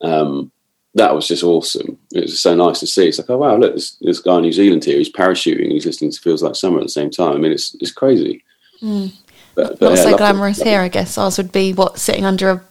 Um, 0.00 0.52
that 0.94 1.14
was 1.14 1.28
just 1.28 1.44
awesome. 1.44 1.98
It 2.12 2.22
was 2.22 2.40
so 2.40 2.54
nice 2.54 2.80
to 2.80 2.86
see. 2.86 3.08
It's 3.08 3.18
like, 3.18 3.30
oh 3.30 3.38
wow, 3.38 3.56
look, 3.56 3.74
this, 3.74 3.96
this 4.00 4.20
guy 4.20 4.36
in 4.36 4.42
New 4.42 4.52
Zealand 4.52 4.84
here. 4.84 4.96
He's 4.96 5.12
parachuting. 5.12 5.70
He's 5.70 5.86
listening 5.86 6.12
to 6.12 6.20
"Feels 6.20 6.42
Like 6.42 6.56
Summer" 6.56 6.78
at 6.78 6.84
the 6.84 6.88
same 6.88 7.10
time. 7.10 7.34
I 7.34 7.38
mean, 7.38 7.52
it's 7.52 7.76
it's 7.80 7.92
crazy. 7.92 8.44
Mm. 8.82 9.12
But, 9.54 9.80
but 9.80 9.88
Not 9.88 9.96
yeah, 9.96 10.02
so 10.04 10.16
glamorous 10.16 10.58
lovely. 10.58 10.70
here, 10.70 10.80
I 10.82 10.88
guess. 10.88 11.18
Ours 11.18 11.36
would 11.36 11.50
be 11.50 11.72
what 11.72 11.98
sitting 11.98 12.24
under 12.24 12.50
a 12.50 12.62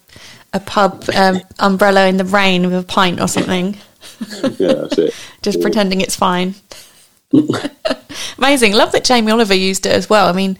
a 0.53 0.59
pub 0.59 1.03
um, 1.15 1.41
umbrella 1.59 2.07
in 2.07 2.17
the 2.17 2.25
rain 2.25 2.63
with 2.63 2.73
a 2.73 2.83
pint 2.83 3.19
or 3.19 3.27
something, 3.27 3.77
Yeah, 4.59 4.73
that's 4.73 4.97
it. 4.97 5.13
just 5.41 5.61
pretending 5.61 6.01
it's 6.01 6.15
fine. 6.15 6.55
Amazing. 8.37 8.73
Love 8.73 8.91
that 8.93 9.03
Jamie 9.03 9.31
Oliver 9.31 9.53
used 9.53 9.85
it 9.85 9.91
as 9.91 10.09
well. 10.09 10.27
I 10.27 10.31
mean, 10.31 10.57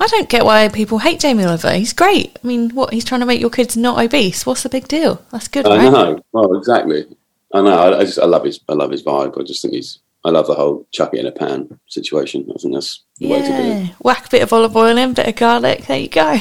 I 0.00 0.06
don't 0.06 0.28
get 0.28 0.44
why 0.44 0.68
people 0.68 0.98
hate 0.98 1.20
Jamie 1.20 1.44
Oliver. 1.44 1.72
He's 1.72 1.92
great. 1.92 2.38
I 2.42 2.46
mean, 2.46 2.70
what 2.70 2.92
he's 2.92 3.04
trying 3.04 3.20
to 3.20 3.26
make 3.26 3.40
your 3.40 3.50
kids 3.50 3.76
not 3.76 4.02
obese. 4.02 4.46
What's 4.46 4.62
the 4.62 4.68
big 4.68 4.88
deal? 4.88 5.22
That's 5.30 5.48
good, 5.48 5.66
I 5.66 5.76
right? 5.76 5.92
know. 5.92 6.20
Well, 6.32 6.54
exactly. 6.56 7.04
I 7.52 7.60
know. 7.62 7.76
I, 7.76 7.98
I 8.00 8.04
just 8.04 8.18
I 8.18 8.24
love 8.24 8.44
his 8.44 8.60
I 8.68 8.72
love 8.74 8.90
his 8.90 9.02
vibe. 9.02 9.38
I 9.40 9.44
just 9.44 9.62
think 9.62 9.74
he's 9.74 10.00
I 10.24 10.30
love 10.30 10.46
the 10.46 10.54
whole 10.54 10.86
chuck 10.92 11.10
it 11.14 11.20
in 11.20 11.26
a 11.26 11.32
pan 11.32 11.78
situation. 11.86 12.46
I 12.54 12.58
think 12.58 12.74
that's 12.74 13.02
the 13.18 13.28
way 13.28 13.40
to 13.42 13.46
do 13.46 13.52
Yeah, 13.52 13.78
it. 13.84 13.90
whack 14.00 14.26
a 14.26 14.30
bit 14.30 14.42
of 14.42 14.52
olive 14.52 14.76
oil 14.76 14.96
in, 14.96 15.14
bit 15.14 15.28
of 15.28 15.36
garlic. 15.36 15.86
There 15.86 15.98
you 15.98 16.08
go. 16.08 16.38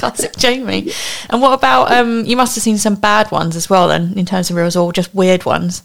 Classic 0.00 0.34
Jamie. 0.36 0.90
And 1.28 1.42
what 1.42 1.52
about 1.52 1.92
um? 1.92 2.24
You 2.24 2.36
must 2.36 2.54
have 2.54 2.62
seen 2.62 2.78
some 2.78 2.94
bad 2.94 3.30
ones 3.30 3.54
as 3.54 3.68
well, 3.68 3.86
then, 3.86 4.14
in 4.16 4.24
terms 4.24 4.48
of 4.48 4.56
reels, 4.56 4.74
or 4.74 4.92
just 4.92 5.14
weird 5.14 5.44
ones. 5.44 5.82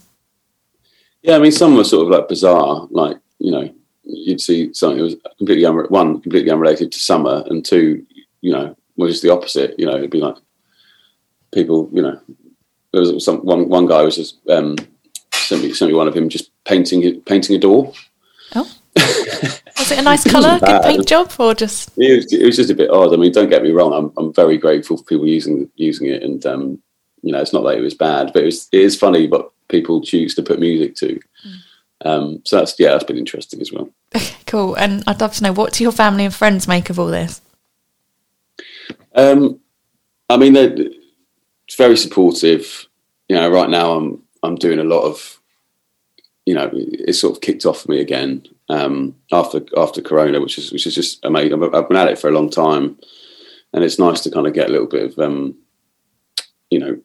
Yeah, 1.22 1.36
I 1.36 1.38
mean, 1.38 1.52
some 1.52 1.76
were 1.76 1.84
sort 1.84 2.06
of 2.06 2.10
like 2.10 2.28
bizarre. 2.28 2.88
Like 2.90 3.18
you 3.38 3.50
know, 3.50 3.70
you'd 4.04 4.40
see 4.40 4.72
something 4.72 4.96
that 4.96 5.04
was 5.04 5.16
completely 5.36 5.64
unre- 5.64 5.90
one 5.90 6.20
completely 6.22 6.50
unrelated 6.50 6.92
to 6.92 6.98
summer, 6.98 7.44
and 7.50 7.62
two, 7.62 8.06
you 8.40 8.52
know, 8.52 8.74
was 8.96 9.12
just 9.12 9.22
the 9.22 9.32
opposite. 9.32 9.78
You 9.78 9.84
know, 9.84 9.96
it'd 9.96 10.10
be 10.10 10.20
like 10.20 10.36
people. 11.52 11.90
You 11.92 12.02
know, 12.02 12.20
there 12.92 13.02
was 13.02 13.22
some 13.22 13.38
one 13.40 13.68
one 13.68 13.86
guy 13.86 14.02
was 14.02 14.16
just 14.16 14.38
um, 14.48 14.76
sent 15.34 15.62
me 15.62 15.74
sent 15.74 15.90
me 15.90 15.96
one 15.96 16.08
of 16.08 16.16
him 16.16 16.30
just 16.30 16.50
painting 16.64 17.20
painting 17.20 17.56
a 17.56 17.58
door. 17.58 17.92
Oh, 18.54 18.72
was 19.78 19.90
it 19.90 19.98
a 19.98 20.02
nice 20.02 20.24
colour? 20.24 20.58
Good 20.58 20.82
paint 20.82 21.06
job, 21.06 21.32
or 21.38 21.54
just 21.54 21.90
It 21.96 22.16
was, 22.16 22.32
it 22.32 22.44
was 22.44 22.56
just 22.56 22.70
a 22.70 22.74
bit 22.74 22.90
odd. 22.90 23.12
I 23.12 23.16
mean, 23.16 23.32
don't 23.32 23.50
get 23.50 23.62
me 23.62 23.70
wrong. 23.70 23.92
I'm, 23.92 24.12
I'm 24.16 24.32
very 24.32 24.58
grateful 24.58 24.96
for 24.96 25.04
people 25.04 25.26
using 25.26 25.70
using 25.76 26.08
it, 26.08 26.22
and 26.22 26.44
um, 26.46 26.82
you 27.22 27.32
know, 27.32 27.40
it's 27.40 27.52
not 27.52 27.62
like 27.62 27.78
it 27.78 27.82
was 27.82 27.94
bad, 27.94 28.32
but 28.32 28.42
it 28.42 28.46
was 28.46 28.68
it 28.72 28.80
is 28.80 28.98
funny 28.98 29.28
what 29.28 29.50
people 29.68 30.00
choose 30.00 30.34
to 30.34 30.42
put 30.42 30.60
music 30.60 30.94
to. 30.96 31.20
Um, 32.04 32.42
so 32.44 32.56
that's 32.56 32.78
yeah, 32.78 32.92
that's 32.92 33.04
been 33.04 33.18
interesting 33.18 33.60
as 33.60 33.72
well. 33.72 33.90
cool? 34.46 34.74
And 34.74 35.02
I'd 35.06 35.20
love 35.20 35.34
to 35.34 35.42
know 35.42 35.52
what 35.52 35.72
do 35.72 35.82
your 35.82 35.92
family 35.92 36.24
and 36.24 36.34
friends 36.34 36.68
make 36.68 36.90
of 36.90 36.98
all 36.98 37.06
this? 37.06 37.40
Um, 39.14 39.60
I 40.28 40.36
mean, 40.36 40.52
they're 40.52 40.74
it's 41.66 41.76
very 41.76 41.96
supportive. 41.96 42.86
You 43.28 43.36
know, 43.36 43.50
right 43.50 43.70
now 43.70 43.92
I'm 43.92 44.22
I'm 44.42 44.56
doing 44.56 44.78
a 44.78 44.84
lot 44.84 45.02
of, 45.02 45.40
you 46.44 46.54
know, 46.54 46.70
it's 46.72 47.20
sort 47.20 47.34
of 47.34 47.40
kicked 47.40 47.66
off 47.66 47.82
for 47.82 47.90
me 47.90 48.00
again 48.00 48.46
um, 48.68 49.14
after 49.32 49.60
after 49.76 50.02
Corona, 50.02 50.40
which 50.40 50.58
is 50.58 50.72
which 50.72 50.86
is 50.86 50.94
just 50.94 51.24
amazing. 51.24 51.62
I've, 51.62 51.74
I've 51.74 51.88
been 51.88 51.96
at 51.96 52.08
it 52.08 52.18
for 52.18 52.28
a 52.28 52.32
long 52.32 52.50
time, 52.50 52.98
and 53.72 53.84
it's 53.84 53.98
nice 53.98 54.20
to 54.22 54.30
kind 54.30 54.46
of 54.46 54.54
get 54.54 54.68
a 54.68 54.72
little 54.72 54.86
bit 54.86 55.12
of, 55.12 55.18
um, 55.18 55.54
you 56.70 56.78
know, 56.78 57.00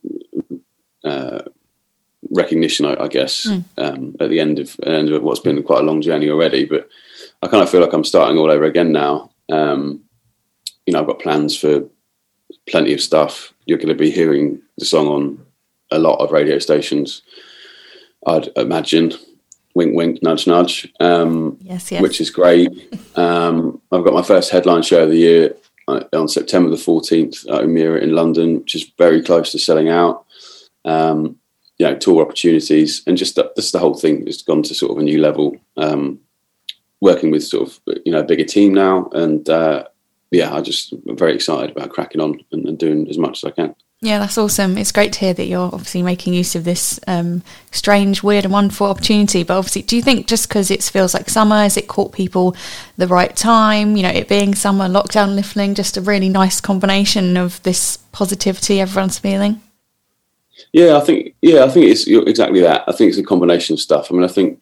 uh, 1.03 1.41
recognition, 2.31 2.85
I, 2.85 3.03
I 3.03 3.07
guess, 3.07 3.45
um, 3.77 4.15
at 4.19 4.29
the 4.29 4.39
end 4.39 4.59
of 4.59 4.79
end 4.83 5.09
of 5.09 5.23
what's 5.23 5.39
been 5.39 5.61
quite 5.63 5.81
a 5.81 5.85
long 5.85 6.01
journey 6.01 6.29
already. 6.29 6.65
But 6.65 6.89
I 7.43 7.47
kind 7.47 7.63
of 7.63 7.69
feel 7.69 7.81
like 7.81 7.93
I'm 7.93 8.03
starting 8.03 8.37
all 8.37 8.51
over 8.51 8.65
again 8.65 8.91
now. 8.91 9.31
Um, 9.51 10.01
you 10.85 10.93
know, 10.93 11.01
I've 11.01 11.07
got 11.07 11.19
plans 11.19 11.57
for 11.57 11.83
plenty 12.69 12.93
of 12.93 13.01
stuff. 13.01 13.53
You're 13.65 13.77
going 13.77 13.89
to 13.89 13.95
be 13.95 14.11
hearing 14.11 14.61
the 14.77 14.85
song 14.85 15.07
on 15.07 15.45
a 15.91 15.99
lot 15.99 16.17
of 16.17 16.31
radio 16.31 16.57
stations. 16.59 17.21
I'd 18.25 18.49
imagine. 18.55 19.13
Wink, 19.73 19.95
wink, 19.95 20.21
nudge, 20.21 20.47
nudge. 20.47 20.91
Um, 20.99 21.57
Yes, 21.61 21.91
yes. 21.91 22.01
which 22.01 22.19
is 22.19 22.29
great. 22.29 22.69
Um, 23.15 23.81
I've 23.91 24.03
got 24.03 24.13
my 24.13 24.21
first 24.21 24.51
headline 24.51 24.83
show 24.83 25.03
of 25.03 25.09
the 25.09 25.17
year 25.17 25.55
uh, 25.87 26.01
on 26.13 26.27
September 26.27 26.69
the 26.69 26.75
14th 26.75 27.45
at 27.49 27.63
Omeara 27.63 28.01
in 28.01 28.13
London, 28.13 28.59
which 28.59 28.75
is 28.75 28.91
very 28.97 29.21
close 29.21 29.51
to 29.51 29.59
selling 29.59 29.89
out. 29.89 30.25
Um, 30.85 31.37
you 31.77 31.87
know, 31.87 31.95
tour 31.95 32.21
opportunities 32.21 33.01
and 33.07 33.17
just 33.17 33.35
the, 33.35 33.51
just 33.55 33.71
the 33.71 33.79
whole 33.79 33.95
thing 33.95 34.25
has 34.27 34.43
gone 34.43 34.61
to 34.63 34.75
sort 34.75 34.91
of 34.91 34.97
a 34.97 35.03
new 35.03 35.19
level. 35.19 35.57
Um, 35.77 36.19
working 37.01 37.31
with 37.31 37.43
sort 37.43 37.67
of 37.67 37.79
you 38.05 38.11
know 38.11 38.19
a 38.19 38.23
bigger 38.23 38.45
team 38.45 38.73
now, 38.73 39.09
and 39.13 39.49
uh, 39.49 39.85
yeah, 40.29 40.53
I 40.53 40.61
just 40.61 40.93
am 40.93 41.17
very 41.17 41.33
excited 41.33 41.75
about 41.75 41.89
cracking 41.89 42.21
on 42.21 42.39
and, 42.51 42.67
and 42.67 42.77
doing 42.77 43.09
as 43.09 43.17
much 43.17 43.43
as 43.43 43.47
I 43.47 43.51
can. 43.51 43.75
Yeah, 44.03 44.17
that's 44.17 44.39
awesome. 44.39 44.79
It's 44.79 44.91
great 44.91 45.13
to 45.13 45.19
hear 45.19 45.33
that 45.35 45.45
you're 45.45 45.69
obviously 45.71 46.01
making 46.01 46.33
use 46.33 46.55
of 46.55 46.63
this 46.63 46.99
um, 47.05 47.43
strange, 47.69 48.23
weird, 48.23 48.45
and 48.45 48.53
wonderful 48.53 48.87
opportunity. 48.87 49.43
But 49.43 49.59
obviously, 49.59 49.83
do 49.83 49.95
you 49.95 50.01
think 50.01 50.25
just 50.25 50.49
because 50.49 50.71
it 50.71 50.81
feels 50.81 51.13
like 51.13 51.29
summer, 51.29 51.57
has 51.57 51.77
it 51.77 51.87
caught 51.87 52.11
people 52.11 52.55
the 52.97 53.05
right 53.05 53.35
time? 53.35 53.95
You 53.95 54.01
know, 54.01 54.09
it 54.09 54.27
being 54.27 54.55
summer, 54.55 54.87
lockdown 54.87 55.35
lifting, 55.35 55.75
just 55.75 55.97
a 55.97 56.01
really 56.01 56.29
nice 56.29 56.59
combination 56.59 57.37
of 57.37 57.61
this 57.61 57.97
positivity 58.11 58.81
everyone's 58.81 59.19
feeling. 59.19 59.61
Yeah, 60.73 60.97
I 60.97 61.01
think 61.01 61.35
yeah, 61.43 61.63
I 61.63 61.69
think 61.69 61.85
it's 61.85 62.07
exactly 62.07 62.61
that. 62.61 62.83
I 62.87 62.93
think 62.93 63.09
it's 63.09 63.19
a 63.19 63.23
combination 63.23 63.75
of 63.75 63.81
stuff. 63.81 64.11
I 64.11 64.15
mean, 64.15 64.23
I 64.23 64.29
think 64.29 64.59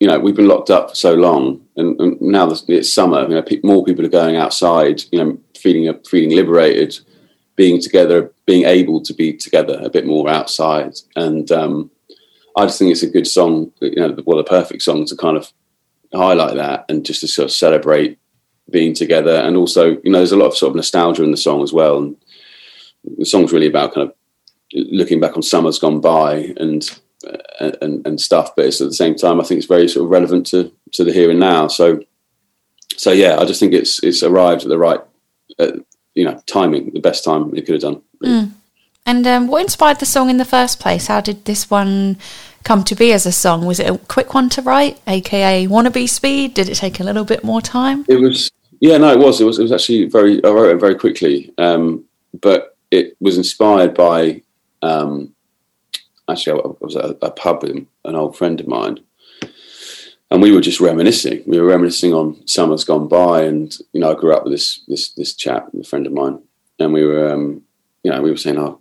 you 0.00 0.06
know 0.06 0.18
we've 0.18 0.36
been 0.36 0.48
locked 0.48 0.68
up 0.68 0.90
for 0.90 0.96
so 0.96 1.14
long, 1.14 1.64
and, 1.76 1.98
and 1.98 2.20
now 2.20 2.50
it's 2.68 2.92
summer. 2.92 3.22
You 3.22 3.36
know, 3.36 3.44
more 3.64 3.86
people 3.86 4.04
are 4.04 4.10
going 4.10 4.36
outside. 4.36 5.02
You 5.10 5.24
know, 5.24 5.38
feeling 5.56 5.98
feeling 6.04 6.36
liberated, 6.36 6.98
being 7.56 7.80
together, 7.80 8.31
being 8.46 8.64
able 8.64 9.00
to 9.02 9.14
be 9.14 9.32
together 9.32 9.80
a 9.82 9.90
bit 9.90 10.06
more 10.06 10.28
outside. 10.28 10.94
And 11.16 11.50
um, 11.52 11.90
I 12.56 12.66
just 12.66 12.78
think 12.78 12.90
it's 12.90 13.02
a 13.02 13.10
good 13.10 13.26
song. 13.26 13.72
You 13.80 13.96
know, 13.96 14.16
well, 14.24 14.38
a 14.38 14.44
perfect 14.44 14.82
song 14.82 15.04
to 15.06 15.16
kind 15.16 15.36
of 15.36 15.52
highlight 16.12 16.56
that 16.56 16.84
and 16.88 17.04
just 17.04 17.20
to 17.20 17.28
sort 17.28 17.46
of 17.46 17.52
celebrate 17.52 18.18
being 18.70 18.94
together. 18.94 19.36
And 19.36 19.56
also, 19.56 20.00
you 20.02 20.10
know, 20.10 20.18
there's 20.18 20.32
a 20.32 20.36
lot 20.36 20.46
of 20.46 20.56
sort 20.56 20.70
of 20.70 20.76
nostalgia 20.76 21.22
in 21.22 21.30
the 21.30 21.36
song 21.36 21.62
as 21.62 21.72
well. 21.72 21.98
And 21.98 22.16
the 23.18 23.24
song's 23.24 23.52
really 23.52 23.66
about 23.66 23.94
kind 23.94 24.08
of 24.08 24.14
looking 24.74 25.20
back 25.20 25.36
on 25.36 25.42
summers 25.42 25.78
gone 25.78 26.00
by 26.00 26.54
and 26.56 27.00
uh, 27.26 27.70
and 27.80 28.04
and 28.06 28.20
stuff 28.20 28.54
but 28.56 28.64
it's 28.64 28.80
at 28.80 28.88
the 28.88 28.94
same 28.94 29.14
time 29.14 29.40
i 29.40 29.44
think 29.44 29.58
it's 29.58 29.66
very 29.66 29.86
sort 29.86 30.04
of 30.04 30.10
relevant 30.10 30.46
to 30.46 30.72
to 30.92 31.04
the 31.04 31.12
here 31.12 31.30
and 31.30 31.38
now 31.38 31.68
so 31.68 32.00
so 32.96 33.12
yeah 33.12 33.36
i 33.38 33.44
just 33.44 33.60
think 33.60 33.72
it's 33.72 34.02
it's 34.02 34.22
arrived 34.22 34.62
at 34.62 34.68
the 34.68 34.78
right 34.78 35.00
uh, 35.58 35.72
you 36.14 36.24
know 36.24 36.40
timing 36.46 36.90
the 36.92 37.00
best 37.00 37.24
time 37.24 37.54
it 37.54 37.66
could 37.66 37.74
have 37.74 37.82
done 37.82 38.02
really. 38.20 38.48
And 39.04 39.26
um, 39.26 39.48
what 39.48 39.62
inspired 39.62 39.98
the 39.98 40.06
song 40.06 40.30
in 40.30 40.36
the 40.36 40.44
first 40.44 40.78
place? 40.78 41.08
How 41.08 41.20
did 41.20 41.44
this 41.44 41.68
one 41.68 42.18
come 42.62 42.84
to 42.84 42.94
be 42.94 43.12
as 43.12 43.26
a 43.26 43.32
song? 43.32 43.66
Was 43.66 43.80
it 43.80 43.90
a 43.90 43.98
quick 43.98 44.32
one 44.32 44.48
to 44.50 44.62
write, 44.62 45.00
aka 45.08 45.66
wannabe 45.66 46.08
speed? 46.08 46.54
Did 46.54 46.68
it 46.68 46.76
take 46.76 47.00
a 47.00 47.02
little 47.02 47.24
bit 47.24 47.42
more 47.42 47.60
time? 47.60 48.04
it 48.08 48.20
was 48.20 48.52
yeah 48.82 48.98
no 48.98 49.12
it 49.12 49.18
was 49.18 49.40
it 49.40 49.44
was 49.44 49.58
it 49.58 49.62
was 49.62 49.72
actually 49.72 50.04
very 50.06 50.42
i 50.44 50.48
wrote 50.48 50.74
it 50.74 50.80
very 50.80 50.94
quickly 50.94 51.54
um 51.56 52.04
but 52.40 52.76
it 52.90 53.16
was 53.20 53.38
inspired 53.38 53.94
by 53.94 54.42
um 54.82 55.32
actually 56.28 56.60
i 56.60 56.66
was 56.80 56.96
at 56.96 57.04
a, 57.04 57.16
a 57.22 57.30
pub 57.30 57.62
with 57.62 57.86
an 58.04 58.16
old 58.16 58.36
friend 58.36 58.60
of 58.60 58.66
mine 58.66 58.98
and 60.32 60.40
we 60.40 60.50
were 60.50 60.62
just 60.62 60.80
reminiscing. 60.80 61.42
We 61.46 61.60
were 61.60 61.66
reminiscing 61.66 62.14
on 62.14 62.46
summers 62.48 62.84
gone 62.84 63.06
by 63.06 63.42
and 63.42 63.76
you 63.92 64.00
know 64.00 64.10
i 64.10 64.18
grew 64.18 64.34
up 64.34 64.44
with 64.44 64.54
this 64.54 64.80
this 64.88 65.10
this 65.10 65.34
chap 65.34 65.68
a 65.78 65.84
friend 65.84 66.06
of 66.06 66.12
mine. 66.14 66.40
And 66.78 66.92
we 66.92 67.04
were 67.04 67.30
um 67.32 67.62
you 68.02 68.10
know 68.10 68.22
we 68.22 68.30
were 68.30 68.38
saying 68.38 68.58
oh 68.58 68.80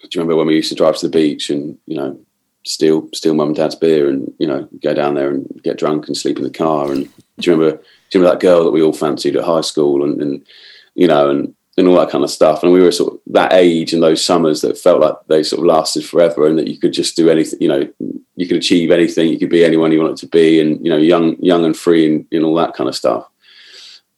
do 0.00 0.08
you 0.12 0.20
remember 0.20 0.36
when 0.36 0.46
we 0.46 0.54
used 0.54 0.70
to 0.70 0.76
drive 0.76 0.96
to 0.96 1.08
the 1.08 1.18
beach 1.18 1.50
and 1.50 1.78
you 1.86 1.96
know 1.96 2.18
steal 2.64 3.08
steal 3.12 3.34
mum 3.34 3.48
and 3.48 3.56
dad's 3.56 3.74
beer 3.74 4.08
and 4.08 4.32
you 4.38 4.46
know 4.46 4.68
go 4.80 4.94
down 4.94 5.14
there 5.14 5.30
and 5.30 5.60
get 5.64 5.78
drunk 5.78 6.06
and 6.06 6.16
sleep 6.16 6.38
in 6.38 6.44
the 6.44 6.50
car? 6.50 6.92
And 6.92 7.08
do 7.40 7.50
you 7.50 7.56
remember 7.56 7.76
do 7.78 8.18
you 8.18 8.20
remember 8.20 8.34
that 8.34 8.46
girl 8.46 8.64
that 8.64 8.70
we 8.70 8.82
all 8.82 8.92
fancied 8.92 9.34
at 9.34 9.44
high 9.44 9.62
school 9.62 10.04
and, 10.04 10.22
and 10.22 10.46
you 10.94 11.08
know 11.08 11.28
and 11.28 11.54
and 11.76 11.88
all 11.88 11.96
that 11.96 12.10
kind 12.10 12.22
of 12.22 12.30
stuff? 12.30 12.62
And 12.62 12.72
we 12.72 12.80
were 12.80 12.92
sort 12.92 13.14
of 13.14 13.20
that 13.32 13.52
age 13.52 13.92
and 13.92 14.02
those 14.02 14.24
summers 14.24 14.60
that 14.60 14.78
felt 14.78 15.00
like 15.00 15.16
they 15.26 15.42
sort 15.42 15.58
of 15.58 15.66
lasted 15.66 16.04
forever 16.04 16.46
and 16.46 16.56
that 16.56 16.68
you 16.68 16.78
could 16.78 16.92
just 16.92 17.16
do 17.16 17.28
anything 17.28 17.60
you 17.60 17.68
know 17.68 17.92
you 18.36 18.46
could 18.46 18.56
achieve 18.56 18.90
anything 18.90 19.28
you 19.28 19.38
could 19.38 19.50
be 19.50 19.64
anyone 19.64 19.92
you 19.92 20.00
wanted 20.00 20.16
to 20.16 20.26
be 20.26 20.60
and 20.60 20.84
you 20.84 20.90
know 20.90 20.96
young 20.96 21.36
young 21.42 21.64
and 21.64 21.76
free 21.76 22.06
and, 22.06 22.26
and 22.32 22.44
all 22.44 22.54
that 22.54 22.74
kind 22.74 22.88
of 22.88 22.96
stuff. 22.96 23.28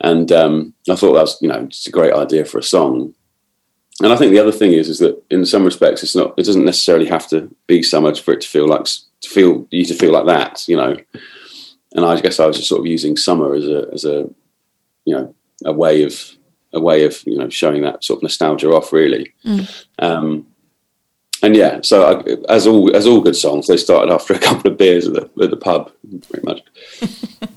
And 0.00 0.30
um, 0.32 0.74
I 0.90 0.96
thought 0.96 1.14
that 1.14 1.22
was 1.22 1.38
you 1.40 1.48
know 1.48 1.66
just 1.66 1.88
a 1.88 1.92
great 1.92 2.12
idea 2.12 2.44
for 2.44 2.58
a 2.58 2.62
song. 2.62 3.14
And 4.02 4.12
I 4.12 4.16
think 4.16 4.32
the 4.32 4.40
other 4.40 4.52
thing 4.52 4.72
is 4.72 4.88
is 4.88 4.98
that 4.98 5.20
in 5.30 5.44
some 5.46 5.64
respects 5.64 6.02
it's 6.02 6.16
not 6.16 6.34
it 6.36 6.44
doesn't 6.44 6.64
necessarily 6.64 7.06
have 7.06 7.28
to 7.28 7.54
be 7.66 7.82
so 7.82 8.00
much 8.00 8.20
for 8.20 8.32
it 8.32 8.40
to 8.42 8.48
feel 8.48 8.66
like 8.66 8.84
to 8.84 9.28
feel 9.28 9.66
you 9.70 9.84
to 9.84 9.94
feel 9.94 10.12
like 10.12 10.26
that 10.26 10.66
you 10.68 10.76
know. 10.76 10.96
And 11.92 12.04
I 12.04 12.20
guess 12.20 12.40
I 12.40 12.46
was 12.46 12.56
just 12.56 12.68
sort 12.68 12.80
of 12.80 12.86
using 12.86 13.16
summer 13.16 13.54
as 13.54 13.66
a 13.66 13.88
as 13.92 14.04
a 14.04 14.28
you 15.04 15.14
know 15.14 15.34
a 15.64 15.72
way 15.72 16.02
of 16.02 16.36
a 16.72 16.80
way 16.80 17.04
of 17.04 17.22
you 17.24 17.38
know 17.38 17.48
showing 17.48 17.82
that 17.82 18.04
sort 18.04 18.18
of 18.18 18.24
nostalgia 18.24 18.70
off 18.70 18.92
really. 18.92 19.32
Um, 19.98 20.46
and 21.44 21.56
yeah 21.56 21.80
so 21.82 22.04
I, 22.04 22.52
as 22.52 22.66
all 22.66 22.94
as 22.94 23.06
all 23.06 23.20
good 23.20 23.36
songs 23.36 23.66
they 23.66 23.76
started 23.76 24.12
after 24.12 24.34
a 24.34 24.38
couple 24.48 24.70
of 24.70 24.78
beers 24.78 25.06
at 25.06 25.14
the, 25.14 25.42
at 25.42 25.50
the 25.50 25.56
pub 25.56 25.92
pretty 26.28 26.46
much 26.46 26.60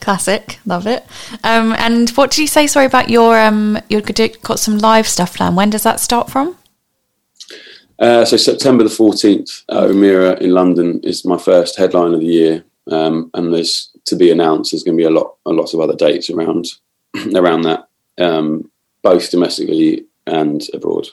Classic, 0.00 0.58
love 0.66 0.86
it. 0.86 1.06
Um, 1.44 1.74
and 1.78 2.10
what 2.10 2.32
did 2.32 2.40
you 2.40 2.46
say? 2.46 2.66
Sorry 2.66 2.86
about 2.86 3.08
your 3.08 3.38
um, 3.38 3.78
you've 3.88 4.04
got 4.42 4.58
some 4.58 4.78
live 4.78 5.06
stuff 5.06 5.36
planned. 5.36 5.56
When 5.56 5.70
does 5.70 5.84
that 5.84 6.00
start 6.00 6.30
from? 6.30 6.56
Uh, 7.98 8.24
so 8.24 8.36
September 8.36 8.82
the 8.82 8.90
14th 8.90 9.62
at 9.68 9.90
Omeara 9.90 10.40
in 10.40 10.50
London 10.50 11.00
is 11.04 11.24
my 11.24 11.38
first 11.38 11.78
headline 11.78 12.14
of 12.14 12.20
the 12.20 12.26
year. 12.26 12.64
Um, 12.90 13.30
and 13.34 13.54
there's 13.54 13.90
to 14.06 14.16
be 14.16 14.32
announced, 14.32 14.72
there's 14.72 14.82
going 14.82 14.96
to 14.98 15.00
be 15.00 15.06
a 15.06 15.10
lot, 15.10 15.36
a 15.46 15.50
lot 15.50 15.72
of 15.72 15.78
other 15.78 15.94
dates 15.94 16.28
around, 16.28 16.66
around 17.34 17.62
that. 17.62 17.88
um, 18.18 18.70
both 19.02 19.30
domestically 19.30 20.04
and 20.26 20.66
abroad, 20.74 21.08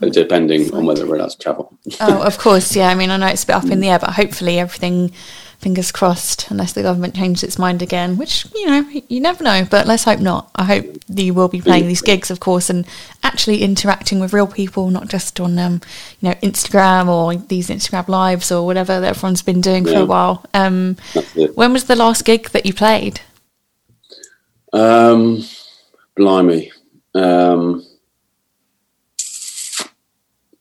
depending 0.00 0.72
on 0.74 0.86
whether 0.86 1.06
we're 1.06 1.16
allowed 1.16 1.30
to 1.30 1.38
travel. 1.38 1.78
oh, 2.00 2.22
of 2.22 2.38
course, 2.38 2.74
yeah. 2.74 2.88
I 2.88 2.94
mean, 2.94 3.10
I 3.10 3.16
know 3.16 3.26
it's 3.26 3.44
a 3.44 3.46
bit 3.46 3.56
up 3.56 3.66
in 3.66 3.80
the 3.80 3.90
air, 3.90 3.98
but 3.98 4.10
hopefully 4.10 4.58
everything, 4.58 5.12
fingers 5.58 5.92
crossed, 5.92 6.50
unless 6.50 6.72
the 6.72 6.82
government 6.82 7.14
changes 7.14 7.42
its 7.42 7.58
mind 7.58 7.82
again, 7.82 8.16
which, 8.16 8.46
you 8.54 8.66
know, 8.66 8.88
you 9.08 9.20
never 9.20 9.44
know, 9.44 9.66
but 9.70 9.86
let's 9.86 10.04
hope 10.04 10.20
not. 10.20 10.50
I 10.56 10.64
hope 10.64 10.86
you 11.08 11.34
will 11.34 11.48
be 11.48 11.60
playing 11.60 11.86
these 11.86 12.00
gigs, 12.00 12.30
of 12.30 12.40
course, 12.40 12.70
and 12.70 12.86
actually 13.22 13.62
interacting 13.62 14.20
with 14.20 14.32
real 14.32 14.46
people, 14.46 14.88
not 14.90 15.08
just 15.08 15.38
on, 15.38 15.58
um, 15.58 15.82
you 16.20 16.30
know, 16.30 16.34
Instagram 16.36 17.08
or 17.08 17.34
these 17.36 17.68
Instagram 17.68 18.08
lives 18.08 18.50
or 18.50 18.64
whatever 18.64 19.00
that 19.00 19.16
everyone's 19.16 19.42
been 19.42 19.60
doing 19.60 19.84
for 19.84 19.98
a 19.98 20.06
while. 20.06 20.44
Um, 20.54 20.96
when 21.54 21.74
was 21.74 21.84
the 21.84 21.96
last 21.96 22.24
gig 22.24 22.48
that 22.50 22.64
you 22.64 22.72
played? 22.72 23.20
Um, 24.72 25.44
blimey. 26.16 26.72
Um, 27.14 27.84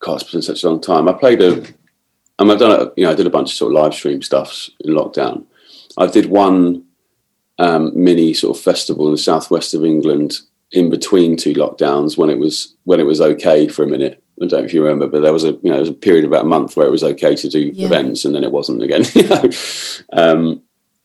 God, 0.09 0.23
it's 0.33 0.47
such 0.47 0.63
a 0.63 0.69
long 0.69 0.81
time. 0.81 1.07
I 1.07 1.13
played 1.13 1.41
a, 1.41 1.55
mean, 1.55 1.65
I've 2.39 2.59
done 2.59 2.71
a, 2.71 2.91
you 2.95 3.05
know, 3.05 3.11
I 3.11 3.15
did 3.15 3.27
a 3.27 3.31
bunch 3.31 3.51
of 3.51 3.57
sort 3.57 3.71
of 3.71 3.81
live 3.81 3.93
stream 3.93 4.21
stuffs 4.21 4.69
in 4.81 4.93
lockdown. 4.93 5.45
I 5.97 6.07
did 6.07 6.27
one 6.27 6.83
um, 7.59 7.91
mini 7.95 8.33
sort 8.33 8.57
of 8.57 8.63
festival 8.63 9.05
in 9.07 9.11
the 9.11 9.17
southwest 9.17 9.73
of 9.73 9.85
England 9.85 10.39
in 10.71 10.89
between 10.89 11.35
two 11.35 11.53
lockdowns 11.53 12.17
when 12.17 12.29
it 12.29 12.39
was 12.39 12.75
when 12.85 12.99
it 12.99 13.05
was 13.05 13.21
okay 13.21 13.67
for 13.67 13.83
a 13.83 13.87
minute. 13.87 14.23
I 14.41 14.45
don't 14.45 14.61
know 14.61 14.65
if 14.65 14.73
you 14.73 14.81
remember, 14.81 15.07
but 15.07 15.21
there 15.21 15.33
was 15.33 15.43
a 15.43 15.51
you 15.51 15.69
know 15.69 15.73
there 15.73 15.79
was 15.81 15.89
a 15.89 15.93
period 15.93 16.25
of 16.25 16.31
about 16.31 16.45
a 16.45 16.47
month 16.47 16.77
where 16.77 16.87
it 16.87 16.91
was 16.91 17.03
okay 17.03 17.35
to 17.35 17.49
do 17.49 17.71
Yeah. 17.73 17.87
events, 17.87 18.25
and 18.25 18.33
then 18.33 18.43
it 18.43 18.51
wasn't 18.51 18.83
again. 18.83 19.03
you 19.13 19.27
know? 19.27 19.49
um, 20.13 20.61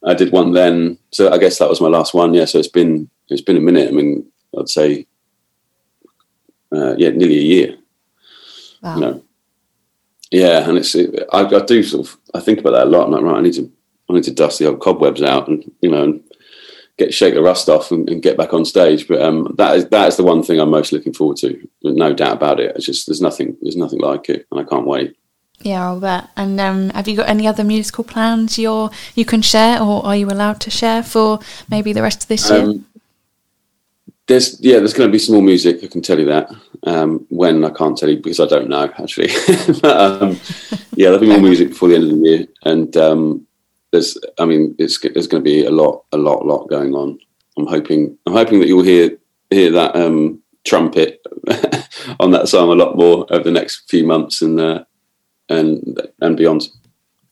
I 0.07 0.14
did 0.14 0.33
one 0.33 0.53
then, 0.53 0.99
so 1.11 1.33
I 1.33 1.38
guess 1.38 1.59
that 1.59 1.69
was 1.69 1.81
my 1.81 1.88
last 1.88 2.14
one. 2.14 2.35
Yeah, 2.35 2.45
so 2.45 2.59
it's 2.59 2.69
been 2.69 3.11
it's 3.29 3.43
been 3.43 3.57
a 3.57 3.61
minute. 3.61 3.88
I 3.88 3.93
mean, 3.93 4.31
I'd 4.59 4.69
say, 4.69 5.07
uh, 6.73 6.95
yeah, 6.97 7.11
nearly 7.11 7.38
a 7.38 7.43
year. 7.43 7.79
Wow. 8.85 8.94
You 8.94 9.01
know, 9.01 9.25
yeah, 10.31 10.68
and 10.68 10.79
it's 10.79 10.94
it, 10.94 11.27
I, 11.33 11.44
I 11.44 11.64
do 11.64 11.83
sort 11.83 12.07
of 12.07 12.16
I 12.35 12.40
think 12.40 12.59
about 12.59 12.73
that 12.73 12.87
a 12.87 12.90
lot. 12.90 13.07
I'm 13.07 13.12
like, 13.12 13.23
right, 13.23 13.38
I 13.38 13.40
need 13.40 13.55
to 13.55 13.73
I 14.11 14.12
need 14.12 14.25
to 14.25 14.31
dust 14.31 14.59
the 14.59 14.68
old 14.68 14.81
cobwebs 14.81 15.23
out 15.23 15.49
and 15.49 15.64
you 15.81 15.90
know 15.90 16.03
and 16.03 16.23
get 16.99 17.14
shake 17.14 17.35
the 17.35 17.42
rust 17.42 17.68
off 17.68 17.90
and, 17.90 18.09
and 18.09 18.23
get 18.23 18.37
back 18.37 18.53
on 18.53 18.64
stage. 18.64 19.09
But 19.09 19.23
um, 19.23 19.55
that 19.57 19.77
is 19.77 19.88
that 19.88 20.09
is 20.09 20.16
the 20.16 20.23
one 20.23 20.42
thing 20.42 20.61
I'm 20.61 20.70
most 20.70 20.92
looking 20.92 21.14
forward 21.14 21.38
to. 21.38 21.68
No 21.83 22.12
doubt 22.12 22.37
about 22.37 22.61
it. 22.61 22.77
It's 22.77 22.85
just 22.85 23.07
there's 23.07 23.23
nothing 23.23 23.57
there's 23.62 23.77
nothing 23.77 24.01
like 24.01 24.29
it, 24.29 24.47
and 24.51 24.61
I 24.61 24.64
can't 24.64 24.87
wait. 24.87 25.16
Yeah, 25.61 25.87
I'll 25.87 26.01
bet. 26.01 26.29
And 26.37 26.61
um, 26.61 26.90
have 26.90 27.09
you 27.09 27.16
got 27.16 27.29
any 27.29 27.47
other 27.47 27.64
musical 27.64 28.05
plans 28.05 28.59
you're, 28.59 28.90
you 29.14 29.25
can 29.25 29.40
share 29.40 29.81
or 29.81 30.05
are 30.05 30.16
you 30.16 30.27
allowed 30.27 30.61
to 30.62 30.70
share 30.70 31.03
for 31.03 31.38
maybe 31.70 31.92
the 31.92 32.03
rest 32.03 32.25
of 32.25 32.29
this 32.29 32.51
year? 32.51 32.75
There's 34.26 34.58
yeah, 34.60 34.78
there's 34.78 34.94
going 34.94 35.08
to 35.08 35.12
be 35.12 35.18
some 35.18 35.34
more 35.34 35.44
music. 35.44 35.84
I 35.84 35.87
can 35.87 36.00
tell 36.00 36.18
you 36.18 36.26
that. 36.26 36.50
Um, 36.84 37.26
when 37.28 37.64
I 37.64 37.70
can't 37.70 37.96
tell 37.96 38.08
you 38.08 38.16
because 38.16 38.40
I 38.40 38.46
don't 38.46 38.68
know 38.68 38.84
actually. 38.98 39.28
but, 39.82 40.22
um, 40.22 40.40
yeah, 40.94 41.08
there'll 41.10 41.18
be 41.18 41.28
more 41.28 41.40
music 41.40 41.70
before 41.70 41.88
the 41.88 41.96
end 41.96 42.04
of 42.04 42.10
the 42.10 42.28
year, 42.28 42.46
and 42.64 42.96
um, 42.96 43.46
there's 43.92 44.18
I 44.38 44.44
mean 44.44 44.74
there's 44.78 44.98
going 44.98 45.12
to 45.12 45.40
be 45.40 45.66
a 45.66 45.70
lot 45.70 46.04
a 46.12 46.16
lot 46.16 46.46
lot 46.46 46.68
going 46.68 46.94
on. 46.94 47.18
I'm 47.56 47.66
hoping 47.66 48.18
I'm 48.26 48.32
hoping 48.32 48.60
that 48.60 48.66
you'll 48.66 48.82
hear 48.82 49.16
hear 49.50 49.70
that 49.70 49.94
um, 49.94 50.42
trumpet 50.64 51.22
on 52.20 52.30
that 52.32 52.48
song 52.48 52.70
a 52.70 52.74
lot 52.74 52.96
more 52.96 53.26
over 53.30 53.44
the 53.44 53.52
next 53.52 53.88
few 53.88 54.04
months 54.04 54.42
and 54.42 54.58
uh, 54.58 54.84
and 55.48 56.00
and 56.20 56.37
beyond. 56.37 56.68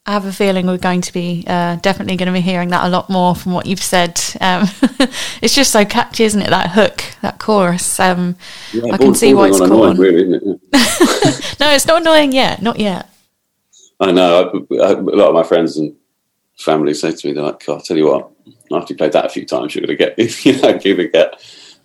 I 0.04 0.12
have 0.12 0.24
a 0.24 0.32
feeling 0.32 0.66
we're 0.66 0.78
going 0.78 1.00
to 1.02 1.12
be 1.12 1.44
uh, 1.46 1.76
definitely 1.76 2.16
going 2.16 2.26
to 2.26 2.32
be 2.32 2.40
hearing 2.40 2.70
that 2.70 2.84
a 2.84 2.88
lot 2.88 3.08
more 3.08 3.36
from 3.36 3.52
what 3.52 3.66
you've 3.66 3.82
said. 3.82 4.20
Um, 4.40 4.64
it's 5.40 5.54
just 5.54 5.70
so 5.70 5.84
catchy, 5.84 6.24
isn't 6.24 6.42
it? 6.42 6.50
That 6.50 6.70
hook, 6.70 7.04
that 7.22 7.38
chorus. 7.38 8.00
Um, 8.00 8.34
Yeah, 8.72 8.92
I 8.92 8.98
can 8.98 9.14
see 9.14 9.32
why 9.32 9.48
it's 9.48 9.60
bordering 9.60 9.78
caught 9.78 9.84
on 9.84 9.90
on. 9.90 9.96
annoying, 9.96 10.14
really, 10.14 10.36
isn't 10.36 10.60
it? 10.72 11.56
No, 11.60 11.70
it's 11.70 11.86
not 11.86 12.00
annoying 12.00 12.32
yet. 12.32 12.60
Not 12.60 12.80
yet. 12.80 13.08
I 14.00 14.10
know. 14.10 14.66
I, 14.72 14.74
I, 14.74 14.90
a 14.90 14.96
lot 14.96 15.28
of 15.28 15.34
my 15.34 15.44
friends 15.44 15.76
and 15.76 15.94
family 16.58 16.94
say 16.94 17.12
to 17.12 17.28
me, 17.28 17.34
"They're 17.34 17.44
like, 17.44 17.68
I'll 17.68 17.80
tell 17.80 17.96
you 17.96 18.08
what. 18.08 18.30
After 18.72 18.94
you 18.94 18.98
played 18.98 19.12
that 19.12 19.26
a 19.26 19.28
few 19.28 19.46
times, 19.46 19.72
you're 19.76 19.86
going 19.86 19.96
to 19.96 20.04
get, 20.04 20.18
you 20.44 20.52
know, 20.62 20.80
you're 20.82 20.96
going 20.96 20.96
to 20.96 21.08
get 21.08 21.40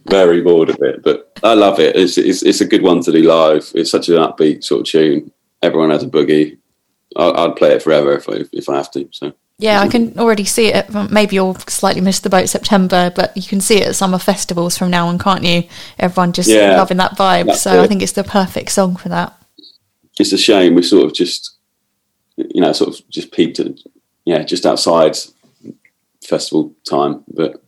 very 0.07 0.41
bored 0.41 0.69
of 0.69 0.77
it." 0.81 1.03
But 1.03 1.37
I 1.43 1.53
love 1.53 1.79
it. 1.79 1.95
It's, 1.95 2.17
it's 2.17 2.41
it's 2.41 2.61
a 2.61 2.65
good 2.65 2.81
one 2.81 3.03
to 3.03 3.11
do 3.11 3.21
live. 3.21 3.71
It's 3.75 3.91
such 3.91 4.09
an 4.09 4.15
upbeat 4.15 4.63
sort 4.63 4.81
of 4.81 4.87
tune. 4.87 5.31
Everyone 5.61 5.91
has 5.91 6.01
a 6.01 6.07
boogie. 6.07 6.57
I'd 7.17 7.55
play 7.55 7.73
it 7.73 7.81
forever 7.81 8.13
if 8.13 8.29
I, 8.29 8.43
if 8.53 8.69
I 8.69 8.77
have 8.77 8.91
to. 8.91 9.07
So 9.11 9.33
Yeah, 9.57 9.81
I 9.81 9.87
can 9.87 10.17
already 10.19 10.45
see 10.45 10.67
it. 10.67 10.93
Uh, 10.95 11.07
maybe 11.09 11.35
you'll 11.35 11.55
slightly 11.55 12.01
miss 12.01 12.19
the 12.19 12.29
boat 12.29 12.47
September, 12.49 13.11
but 13.15 13.35
you 13.35 13.43
can 13.43 13.59
see 13.59 13.77
it 13.77 13.87
at 13.87 13.95
summer 13.95 14.19
festivals 14.19 14.77
from 14.77 14.91
now 14.91 15.07
on, 15.07 15.17
can't 15.17 15.43
you? 15.43 15.63
Everyone 15.97 16.31
just 16.33 16.49
Yeah, 16.49 16.77
loving 16.77 16.97
that 16.97 17.17
vibe. 17.17 17.53
So 17.55 17.81
I 17.81 17.87
think 17.87 18.01
it's 18.01 18.11
the 18.11 18.23
perfect 18.23 18.71
song 18.71 18.95
for 18.95 19.09
that. 19.09 19.33
it's 20.19 20.31
a 20.31 20.37
shame 20.37 20.75
we 20.75 20.83
sort 20.83 21.05
of 21.05 21.13
just, 21.13 21.57
you 22.35 22.61
know, 22.61 22.71
sort 22.73 22.89
of 22.93 23.09
just 23.09 23.31
peaked 23.31 23.59
at, 23.59 23.71
yeah, 24.25 24.43
just 24.43 24.65
outside 24.65 25.15
festival 26.23 26.73
time. 26.89 27.23
But 27.33 27.61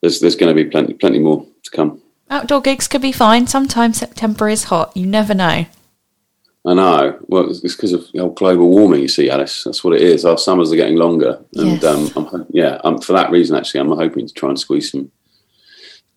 there's 0.00 0.20
there's 0.20 0.36
going 0.36 0.54
to 0.54 0.64
be 0.64 0.68
plenty 0.70 0.94
plenty 0.94 1.18
more 1.18 1.46
to 1.64 1.70
come. 1.70 2.00
Outdoor 2.30 2.60
gigs 2.62 2.88
could 2.88 3.02
be 3.02 3.12
fine. 3.12 3.46
Sometimes 3.46 3.98
September 3.98 4.48
is 4.48 4.64
hot. 4.64 4.96
You 4.96 5.06
never 5.06 5.34
know. 5.34 5.66
I 6.64 6.74
know. 6.74 7.18
Well, 7.26 7.50
it's 7.50 7.58
because 7.60 7.92
of 7.92 8.06
the 8.12 8.20
old 8.20 8.36
global 8.36 8.68
warming. 8.68 9.00
You 9.02 9.08
see, 9.08 9.28
Alice. 9.28 9.64
That's 9.64 9.82
what 9.82 9.94
it 9.94 10.00
is. 10.02 10.24
Our 10.24 10.38
summers 10.38 10.70
are 10.72 10.76
getting 10.76 10.96
longer, 10.96 11.40
and 11.56 11.82
Yes. 11.82 11.84
um, 12.16 12.28
I'm, 12.32 12.46
yeah, 12.50 12.80
um, 12.84 13.00
for 13.00 13.14
that 13.14 13.30
reason, 13.32 13.56
actually, 13.56 13.80
I'm 13.80 13.88
hoping 13.90 14.28
to 14.28 14.32
try 14.34 14.48
and 14.48 14.58
squeeze 14.58 14.92
some, 14.92 15.10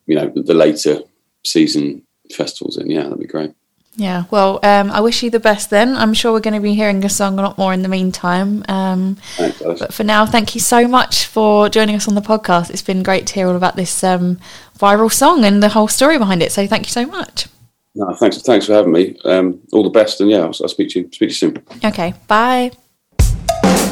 you 0.06 0.16
know, 0.16 0.32
the 0.36 0.54
later 0.54 1.00
season 1.44 2.04
festivals 2.32 2.78
in. 2.78 2.92
Yeah, 2.92 3.04
that'd 3.04 3.20
be 3.20 3.26
great. 3.26 3.54
Yeah, 3.98 4.26
well, 4.30 4.60
um, 4.62 4.92
I 4.92 5.00
wish 5.00 5.24
you 5.24 5.30
the 5.30 5.40
best 5.40 5.70
then. 5.70 5.96
I'm 5.96 6.14
sure 6.14 6.34
we're 6.34 6.42
going 6.42 6.54
to 6.54 6.60
be 6.60 6.76
hearing 6.76 7.04
a 7.06 7.10
song 7.10 7.40
a 7.40 7.42
lot 7.42 7.58
more 7.58 7.74
in 7.74 7.82
the 7.82 7.88
meantime. 7.88 8.64
Um, 8.68 9.16
Thanks, 9.38 9.62
but 9.62 9.94
for 9.94 10.04
now, 10.04 10.26
thank 10.26 10.54
you 10.54 10.60
so 10.60 10.86
much 10.86 11.26
for 11.26 11.70
joining 11.70 11.96
us 11.96 12.08
on 12.08 12.14
the 12.14 12.22
podcast. 12.22 12.70
It's 12.70 12.82
been 12.82 13.04
great 13.04 13.26
to 13.28 13.34
hear 13.34 13.48
all 13.48 13.56
about 13.56 13.78
this 13.78 14.04
um, 14.04 14.38
viral 14.78 15.12
song 15.12 15.46
and 15.46 15.64
the 15.64 15.70
whole 15.70 15.88
story 15.88 16.18
behind 16.18 16.44
it. 16.44 16.52
So 16.52 16.68
thank 16.68 16.86
you 16.88 16.92
so 16.92 17.06
much. 17.06 17.48
No, 17.96 18.14
thanks, 18.14 18.42
thanks 18.42 18.66
for 18.66 18.74
having 18.74 18.92
me. 18.92 19.18
Um, 19.24 19.62
all 19.72 19.84
the 19.84 19.90
best, 19.90 20.20
and 20.20 20.30
yeah, 20.30 20.40
I'll, 20.40 20.54
I'll 20.62 20.68
speak 20.68 20.90
to 20.90 21.00
you. 21.00 21.06
Speak 21.12 21.18
to 21.18 21.26
you 21.26 21.32
soon. 21.32 21.64
Okay, 21.84 22.14
bye. 22.28 22.72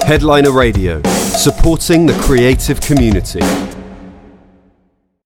Headliner 0.05 0.51
Radio, 0.51 1.01
supporting 1.03 2.05
the 2.05 2.13
creative 2.21 2.81
community. 2.81 3.39